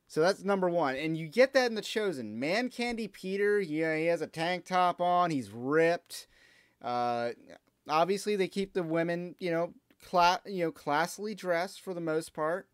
So 0.07 0.21
that's 0.21 0.43
number 0.43 0.69
one, 0.69 0.95
and 0.95 1.17
you 1.17 1.27
get 1.27 1.53
that 1.53 1.65
in 1.65 1.75
the 1.75 1.81
Chosen. 1.81 2.39
Man 2.39 2.69
Candy 2.69 3.09
Peter, 3.09 3.59
yeah, 3.59 3.97
he 3.97 4.05
has 4.05 4.21
a 4.21 4.27
tank 4.27 4.65
top 4.65 5.01
on. 5.01 5.31
He's 5.31 5.49
ripped. 5.51 6.27
Uh, 6.81 7.31
obviously, 7.89 8.37
they 8.37 8.47
keep 8.47 8.73
the 8.73 8.83
women, 8.83 9.35
you 9.39 9.51
know, 9.51 9.73
cla- 10.05 10.41
you 10.45 10.63
know, 10.63 10.71
classily 10.71 11.35
dressed 11.35 11.81
for 11.81 11.93
the 11.93 11.99
most 11.99 12.33
part. 12.33 12.69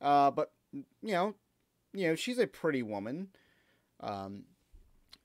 Uh, 0.00 0.30
but 0.30 0.52
you 0.72 0.84
know, 1.02 1.34
you 1.92 2.08
know, 2.08 2.14
she's 2.14 2.38
a 2.38 2.46
pretty 2.46 2.82
woman. 2.82 3.28
Um, 4.00 4.44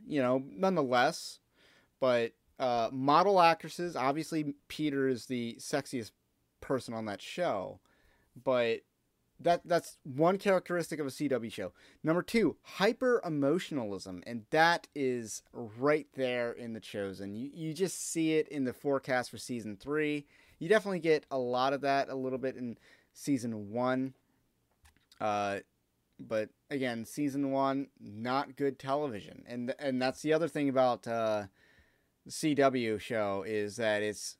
you 0.05 0.21
know, 0.21 0.43
nonetheless, 0.51 1.39
but 1.99 2.34
uh, 2.60 2.89
model 2.91 3.41
actresses. 3.41 3.95
Obviously, 3.95 4.53
Peter 4.67 5.08
is 5.08 5.25
the 5.25 5.58
sexiest 5.60 6.12
person 6.62 6.93
on 6.93 7.05
that 7.05 7.21
show, 7.21 7.79
but 8.41 8.81
that 9.39 9.62
that's 9.65 9.97
one 10.03 10.38
characteristic 10.38 10.99
of 10.99 11.08
a 11.08 11.10
CW 11.10 11.51
show. 11.51 11.73
Number 12.03 12.21
two, 12.21 12.55
hyper 12.62 13.21
emotionalism, 13.25 14.23
and 14.25 14.45
that 14.51 14.88
is 14.95 15.43
right 15.53 16.08
there 16.15 16.51
in 16.51 16.73
the 16.73 16.79
Chosen. 16.79 17.36
You 17.36 17.49
you 17.53 17.73
just 17.73 18.12
see 18.12 18.34
it 18.34 18.47
in 18.47 18.63
the 18.63 18.73
forecast 18.73 19.31
for 19.31 19.38
season 19.38 19.77
three. 19.77 20.25
You 20.60 20.69
definitely 20.69 20.99
get 20.99 21.25
a 21.29 21.38
lot 21.38 21.73
of 21.73 21.81
that, 21.81 22.10
a 22.10 22.15
little 22.15 22.39
bit 22.39 22.55
in 22.55 22.77
season 23.13 23.71
one. 23.71 24.13
Uh, 25.19 25.60
but 26.19 26.49
again, 26.69 27.06
season 27.06 27.51
one 27.51 27.88
not 27.99 28.56
good 28.56 28.80
television, 28.80 29.43
and 29.47 29.73
and 29.80 30.01
that's 30.01 30.21
the 30.21 30.34
other 30.34 30.47
thing 30.47 30.69
about 30.69 31.08
uh, 31.08 31.43
CW 32.30 32.99
show 32.99 33.43
is 33.45 33.75
that 33.78 34.01
it's 34.01 34.38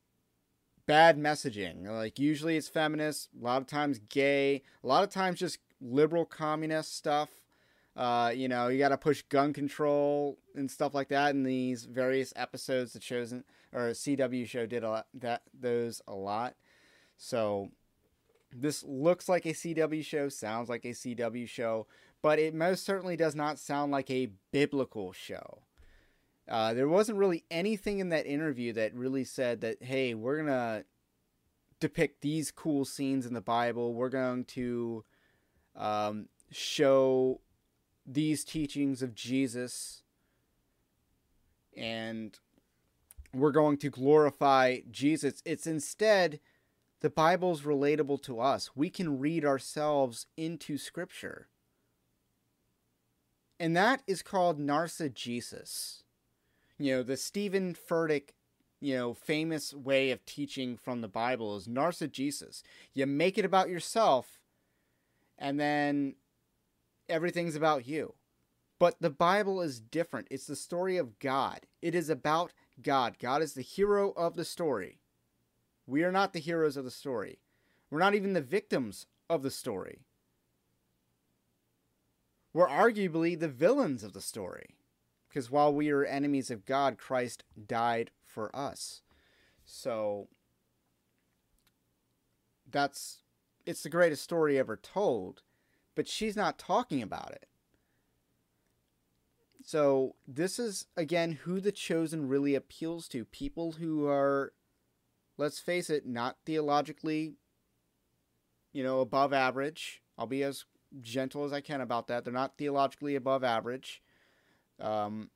bad 0.86 1.18
messaging. 1.18 1.88
Like 1.88 2.20
usually 2.20 2.58
it's 2.58 2.68
feminist, 2.68 3.30
a 3.40 3.44
lot 3.44 3.62
of 3.62 3.68
times 3.68 4.00
gay, 4.10 4.64
a 4.84 4.88
lot 4.88 5.04
of 5.04 5.10
times 5.10 5.40
just 5.40 5.60
liberal 5.82 6.26
communist 6.26 6.96
stuff. 6.96 7.30
Uh, 7.96 8.32
you 8.36 8.48
know, 8.50 8.68
you 8.68 8.78
got 8.78 8.90
to 8.90 8.98
push 8.98 9.22
gun 9.24 9.54
control 9.54 10.38
and 10.54 10.70
stuff 10.70 10.94
like 10.94 11.08
that 11.10 11.34
in 11.34 11.44
these 11.44 11.86
various 11.86 12.34
episodes. 12.36 12.94
The 12.94 13.00
chosen 13.00 13.44
or 13.72 13.92
CW 13.92 14.48
show 14.48 14.66
did 14.66 14.84
a 14.84 14.90
lot, 14.90 15.08
that 15.14 15.44
those 15.58 16.02
a 16.08 16.14
lot. 16.14 16.56
So 17.18 17.70
this 18.58 18.84
looks 18.84 19.28
like 19.28 19.46
a 19.46 19.54
CW 19.54 20.04
show, 20.04 20.30
sounds 20.30 20.70
like 20.70 20.86
a 20.86 20.90
CW 20.90 21.48
show, 21.48 21.88
but 22.22 22.40
it 22.40 22.54
most 22.54 22.86
certainly 22.86 23.16
does 23.16 23.36
not 23.36 23.60
sound 23.60 23.92
like 23.92 24.10
a 24.10 24.30
biblical 24.52 25.12
show. 25.12 25.60
Uh, 26.48 26.74
there 26.74 26.88
wasn't 26.88 27.18
really 27.18 27.44
anything 27.50 28.00
in 28.00 28.10
that 28.10 28.26
interview 28.26 28.72
that 28.74 28.94
really 28.94 29.24
said 29.24 29.62
that, 29.62 29.82
hey, 29.82 30.14
we're 30.14 30.38
going 30.38 30.48
to 30.48 30.86
depict 31.80 32.22
these 32.22 32.52
cool 32.52 32.86
scenes 32.86 33.26
in 33.26 33.34
the 33.34 33.42
Bible. 33.42 33.94
We're 33.94 34.10
going 34.10 34.46
to 34.46 35.04
um, 35.76 36.30
show 36.52 37.42
these 38.06 38.44
teachings 38.44 39.02
of 39.02 39.16
Jesus. 39.16 40.04
And 41.76 42.38
we're 43.34 43.52
going 43.52 43.78
to 43.78 43.90
glorify 43.90 44.80
Jesus. 44.92 45.42
It's 45.46 45.68
instead 45.68 46.40
the 47.06 47.10
Bible's 47.12 47.62
relatable 47.62 48.22
to 48.24 48.40
us. 48.40 48.72
We 48.76 48.90
can 48.90 49.20
read 49.20 49.46
ourselves 49.46 50.26
into 50.36 50.78
Scripture. 50.78 51.48
And 53.60 53.78
that 53.78 54.02
is 54.08 54.22
called 54.22 54.60
narcigesis 54.60 56.02
you 56.78 56.94
know, 56.94 57.04
the 57.04 57.18
Steven 57.18 57.74
Furtick, 57.74 58.30
you 58.82 58.96
know, 58.96 59.14
famous 59.14 59.74
way 59.74 60.12
of 60.12 60.26
teaching 60.26 60.78
from 60.78 61.02
the 61.02 61.08
Bible 61.08 61.56
is 61.56 61.68
narcigesis. 61.68 62.64
You 62.94 63.06
make 63.06 63.38
it 63.38 63.46
about 63.46 63.70
yourself, 63.70 64.40
and 65.38 65.60
then 65.60 66.16
everything's 67.08 67.56
about 67.56 67.88
you. 67.88 68.16
But 68.78 68.96
the 69.00 69.10
Bible 69.10 69.62
is 69.62 69.80
different. 69.80 70.28
It's 70.30 70.48
the 70.48 70.56
story 70.56 70.98
of 70.98 71.18
God. 71.20 71.62
It 71.82 71.96
is 71.96 72.10
about 72.10 72.52
God. 72.82 73.18
God 73.20 73.42
is 73.42 73.54
the 73.54 73.62
hero 73.62 74.12
of 74.18 74.36
the 74.36 74.44
story. 74.44 75.00
We 75.88 76.04
are 76.04 76.12
not 76.12 76.34
the 76.34 76.40
heroes 76.40 76.78
of 76.78 76.86
the 76.86 76.92
story. 76.92 77.40
We're 77.90 78.00
not 78.00 78.16
even 78.16 78.34
the 78.34 78.42
victims 78.42 79.06
of 79.30 79.44
the 79.44 79.52
story. 79.52 80.00
We're 82.54 82.68
arguably 82.68 83.38
the 83.40 83.48
villains 83.48 84.04
of 84.04 84.14
the 84.14 84.22
story. 84.22 84.76
Because 85.28 85.52
while 85.52 85.74
we 85.74 85.90
are 85.90 86.06
enemies 86.06 86.50
of 86.50 86.66
God, 86.66 86.98
Christ 86.98 87.44
died 87.68 88.12
for 88.26 88.56
us. 88.56 89.02
So 89.66 90.30
that's 92.72 93.20
it's 93.66 93.84
the 93.84 93.90
greatest 93.90 94.24
story 94.24 94.58
ever 94.58 94.78
told, 94.78 95.42
but 95.96 96.08
she's 96.08 96.36
not 96.36 96.58
talking 96.58 97.02
about 97.02 97.32
it. 97.32 97.48
So 99.64 100.16
this 100.28 100.60
is 100.60 100.86
again 100.96 101.34
who 101.44 101.60
the 101.60 101.72
chosen 101.72 102.30
really 102.30 102.56
appeals 102.56 103.08
to. 103.10 103.26
People 103.26 103.74
who 103.74 104.08
are 104.08 104.54
let's 105.38 105.60
face 105.60 105.90
it, 105.90 106.06
not 106.06 106.38
theologically 106.46 107.36
you 108.76 108.84
know, 108.84 109.00
above 109.00 109.32
average. 109.32 110.02
I'll 110.18 110.28
be 110.28 110.44
as 110.44 110.66
gentle 111.00 111.46
as 111.46 111.54
I 111.54 111.62
can 111.62 111.80
about 111.80 112.08
that. 112.08 112.26
They're 112.26 112.34
not 112.34 112.58
theologically 112.58 113.16
above 113.16 113.42
average. 113.42 114.04
Um, 114.82 115.30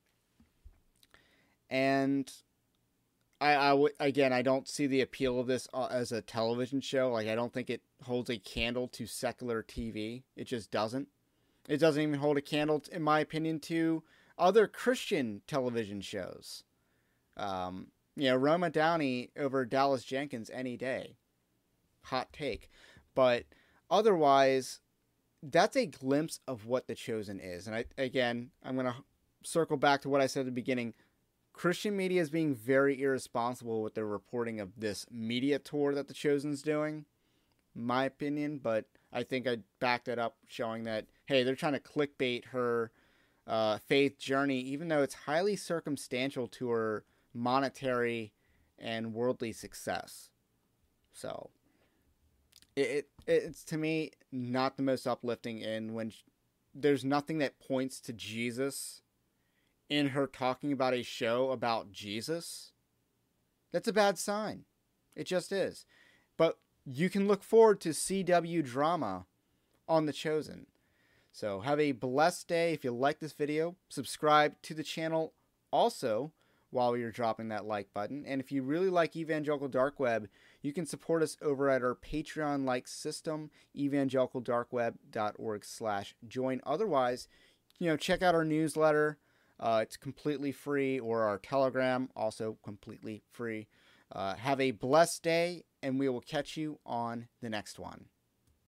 and 1.69 2.29
I, 3.39 3.55
I 3.55 3.69
w- 3.69 3.95
again, 3.97 4.33
I 4.33 4.41
don't 4.41 4.67
see 4.67 4.87
the 4.87 4.99
appeal 4.99 5.39
of 5.39 5.47
this 5.47 5.69
uh, 5.73 5.87
as 5.89 6.11
a 6.11 6.21
television 6.21 6.81
show. 6.81 7.11
Like, 7.11 7.29
I 7.29 7.35
don't 7.35 7.53
think 7.53 7.69
it 7.69 7.81
holds 8.03 8.29
a 8.29 8.37
candle 8.37 8.89
to 8.89 9.07
secular 9.07 9.63
TV. 9.63 10.23
It 10.35 10.43
just 10.43 10.69
doesn't. 10.69 11.07
It 11.69 11.77
doesn't 11.77 12.03
even 12.03 12.19
hold 12.19 12.37
a 12.37 12.41
candle, 12.41 12.83
in 12.91 13.03
my 13.03 13.21
opinion, 13.21 13.61
to 13.61 14.03
other 14.37 14.67
Christian 14.67 15.43
television 15.47 16.01
shows. 16.01 16.65
Um, 17.37 17.87
you 18.15 18.29
know, 18.29 18.35
Roma 18.35 18.69
Downey 18.69 19.29
over 19.37 19.65
Dallas 19.65 20.03
Jenkins 20.03 20.49
any 20.53 20.77
day. 20.77 21.15
Hot 22.05 22.31
take. 22.33 22.69
But 23.15 23.45
otherwise, 23.89 24.79
that's 25.41 25.75
a 25.75 25.85
glimpse 25.85 26.39
of 26.47 26.65
what 26.65 26.87
The 26.87 26.95
Chosen 26.95 27.39
is. 27.39 27.67
And 27.67 27.75
I, 27.75 27.85
again, 27.97 28.51
I'm 28.63 28.75
going 28.75 28.87
to 28.87 28.95
circle 29.43 29.77
back 29.77 30.01
to 30.01 30.09
what 30.09 30.21
I 30.21 30.27
said 30.27 30.41
at 30.41 30.45
the 30.47 30.51
beginning. 30.51 30.93
Christian 31.53 31.95
media 31.95 32.21
is 32.21 32.29
being 32.29 32.55
very 32.55 33.01
irresponsible 33.01 33.81
with 33.81 33.95
their 33.95 34.05
reporting 34.05 34.59
of 34.59 34.71
this 34.77 35.05
media 35.11 35.59
tour 35.59 35.93
that 35.93 36.07
The 36.07 36.13
Chosen's 36.13 36.61
doing, 36.61 37.05
my 37.75 38.05
opinion, 38.05 38.59
but 38.61 38.85
I 39.11 39.23
think 39.23 39.47
I 39.47 39.57
backed 39.79 40.07
it 40.07 40.19
up 40.19 40.35
showing 40.47 40.83
that, 40.83 41.07
hey, 41.25 41.43
they're 41.43 41.55
trying 41.55 41.73
to 41.73 41.79
clickbait 41.79 42.45
her 42.45 42.91
uh, 43.47 43.77
faith 43.79 44.17
journey, 44.19 44.59
even 44.59 44.87
though 44.87 45.01
it's 45.01 45.15
highly 45.15 45.55
circumstantial 45.55 46.47
to 46.47 46.69
her 46.69 47.03
monetary 47.33 48.33
and 48.77 49.13
worldly 49.13 49.51
success. 49.51 50.29
So, 51.11 51.49
it, 52.75 52.81
it 52.81 53.09
it's 53.27 53.63
to 53.65 53.77
me 53.77 54.11
not 54.31 54.77
the 54.77 54.83
most 54.83 55.05
uplifting. 55.05 55.59
in 55.59 55.93
when 55.93 56.09
she, 56.11 56.23
there's 56.73 57.03
nothing 57.03 57.39
that 57.39 57.59
points 57.59 57.99
to 58.01 58.13
Jesus 58.13 59.01
in 59.89 60.09
her 60.09 60.27
talking 60.27 60.71
about 60.71 60.93
a 60.93 61.03
show 61.03 61.51
about 61.51 61.91
Jesus, 61.91 62.71
that's 63.71 63.87
a 63.87 63.93
bad 63.93 64.17
sign. 64.17 64.65
It 65.15 65.25
just 65.25 65.51
is. 65.51 65.85
But 66.37 66.57
you 66.85 67.09
can 67.09 67.27
look 67.27 67.43
forward 67.43 67.81
to 67.81 67.89
CW 67.89 68.63
drama 68.63 69.25
on 69.87 70.05
The 70.05 70.13
Chosen. 70.13 70.67
So 71.31 71.61
have 71.61 71.79
a 71.79 71.91
blessed 71.91 72.47
day. 72.47 72.73
If 72.73 72.83
you 72.83 72.91
like 72.91 73.19
this 73.19 73.33
video, 73.33 73.75
subscribe 73.89 74.61
to 74.63 74.73
the 74.73 74.83
channel 74.83 75.33
also 75.71 76.31
while 76.71 76.95
you're 76.95 77.11
dropping 77.11 77.49
that 77.49 77.65
like 77.65 77.93
button. 77.93 78.23
And 78.25 78.39
if 78.41 78.51
you 78.51 78.61
really 78.63 78.89
like 78.89 79.15
Evangelical 79.15 79.67
Dark 79.67 79.99
Web, 79.99 80.27
you 80.61 80.73
can 80.73 80.85
support 80.85 81.23
us 81.23 81.37
over 81.41 81.69
at 81.69 81.83
our 81.83 81.95
Patreon-like 81.95 82.87
system, 82.87 83.49
evangelicaldarkweb.org 83.75 85.65
slash 85.65 86.15
join. 86.27 86.61
Otherwise, 86.65 87.27
you 87.79 87.87
know, 87.87 87.97
check 87.97 88.21
out 88.21 88.35
our 88.35 88.45
newsletter, 88.45 89.17
uh, 89.59 89.79
it's 89.81 89.97
completely 89.97 90.51
free, 90.51 90.99
or 90.99 91.23
our 91.23 91.37
Telegram, 91.37 92.09
also 92.15 92.57
completely 92.63 93.23
free. 93.31 93.67
Uh, 94.11 94.35
have 94.35 94.59
a 94.59 94.71
blessed 94.71 95.21
day, 95.23 95.63
and 95.83 95.99
we 95.99 96.09
will 96.09 96.21
catch 96.21 96.57
you 96.57 96.79
on 96.85 97.27
the 97.41 97.49
next 97.49 97.77
one. 97.79 98.05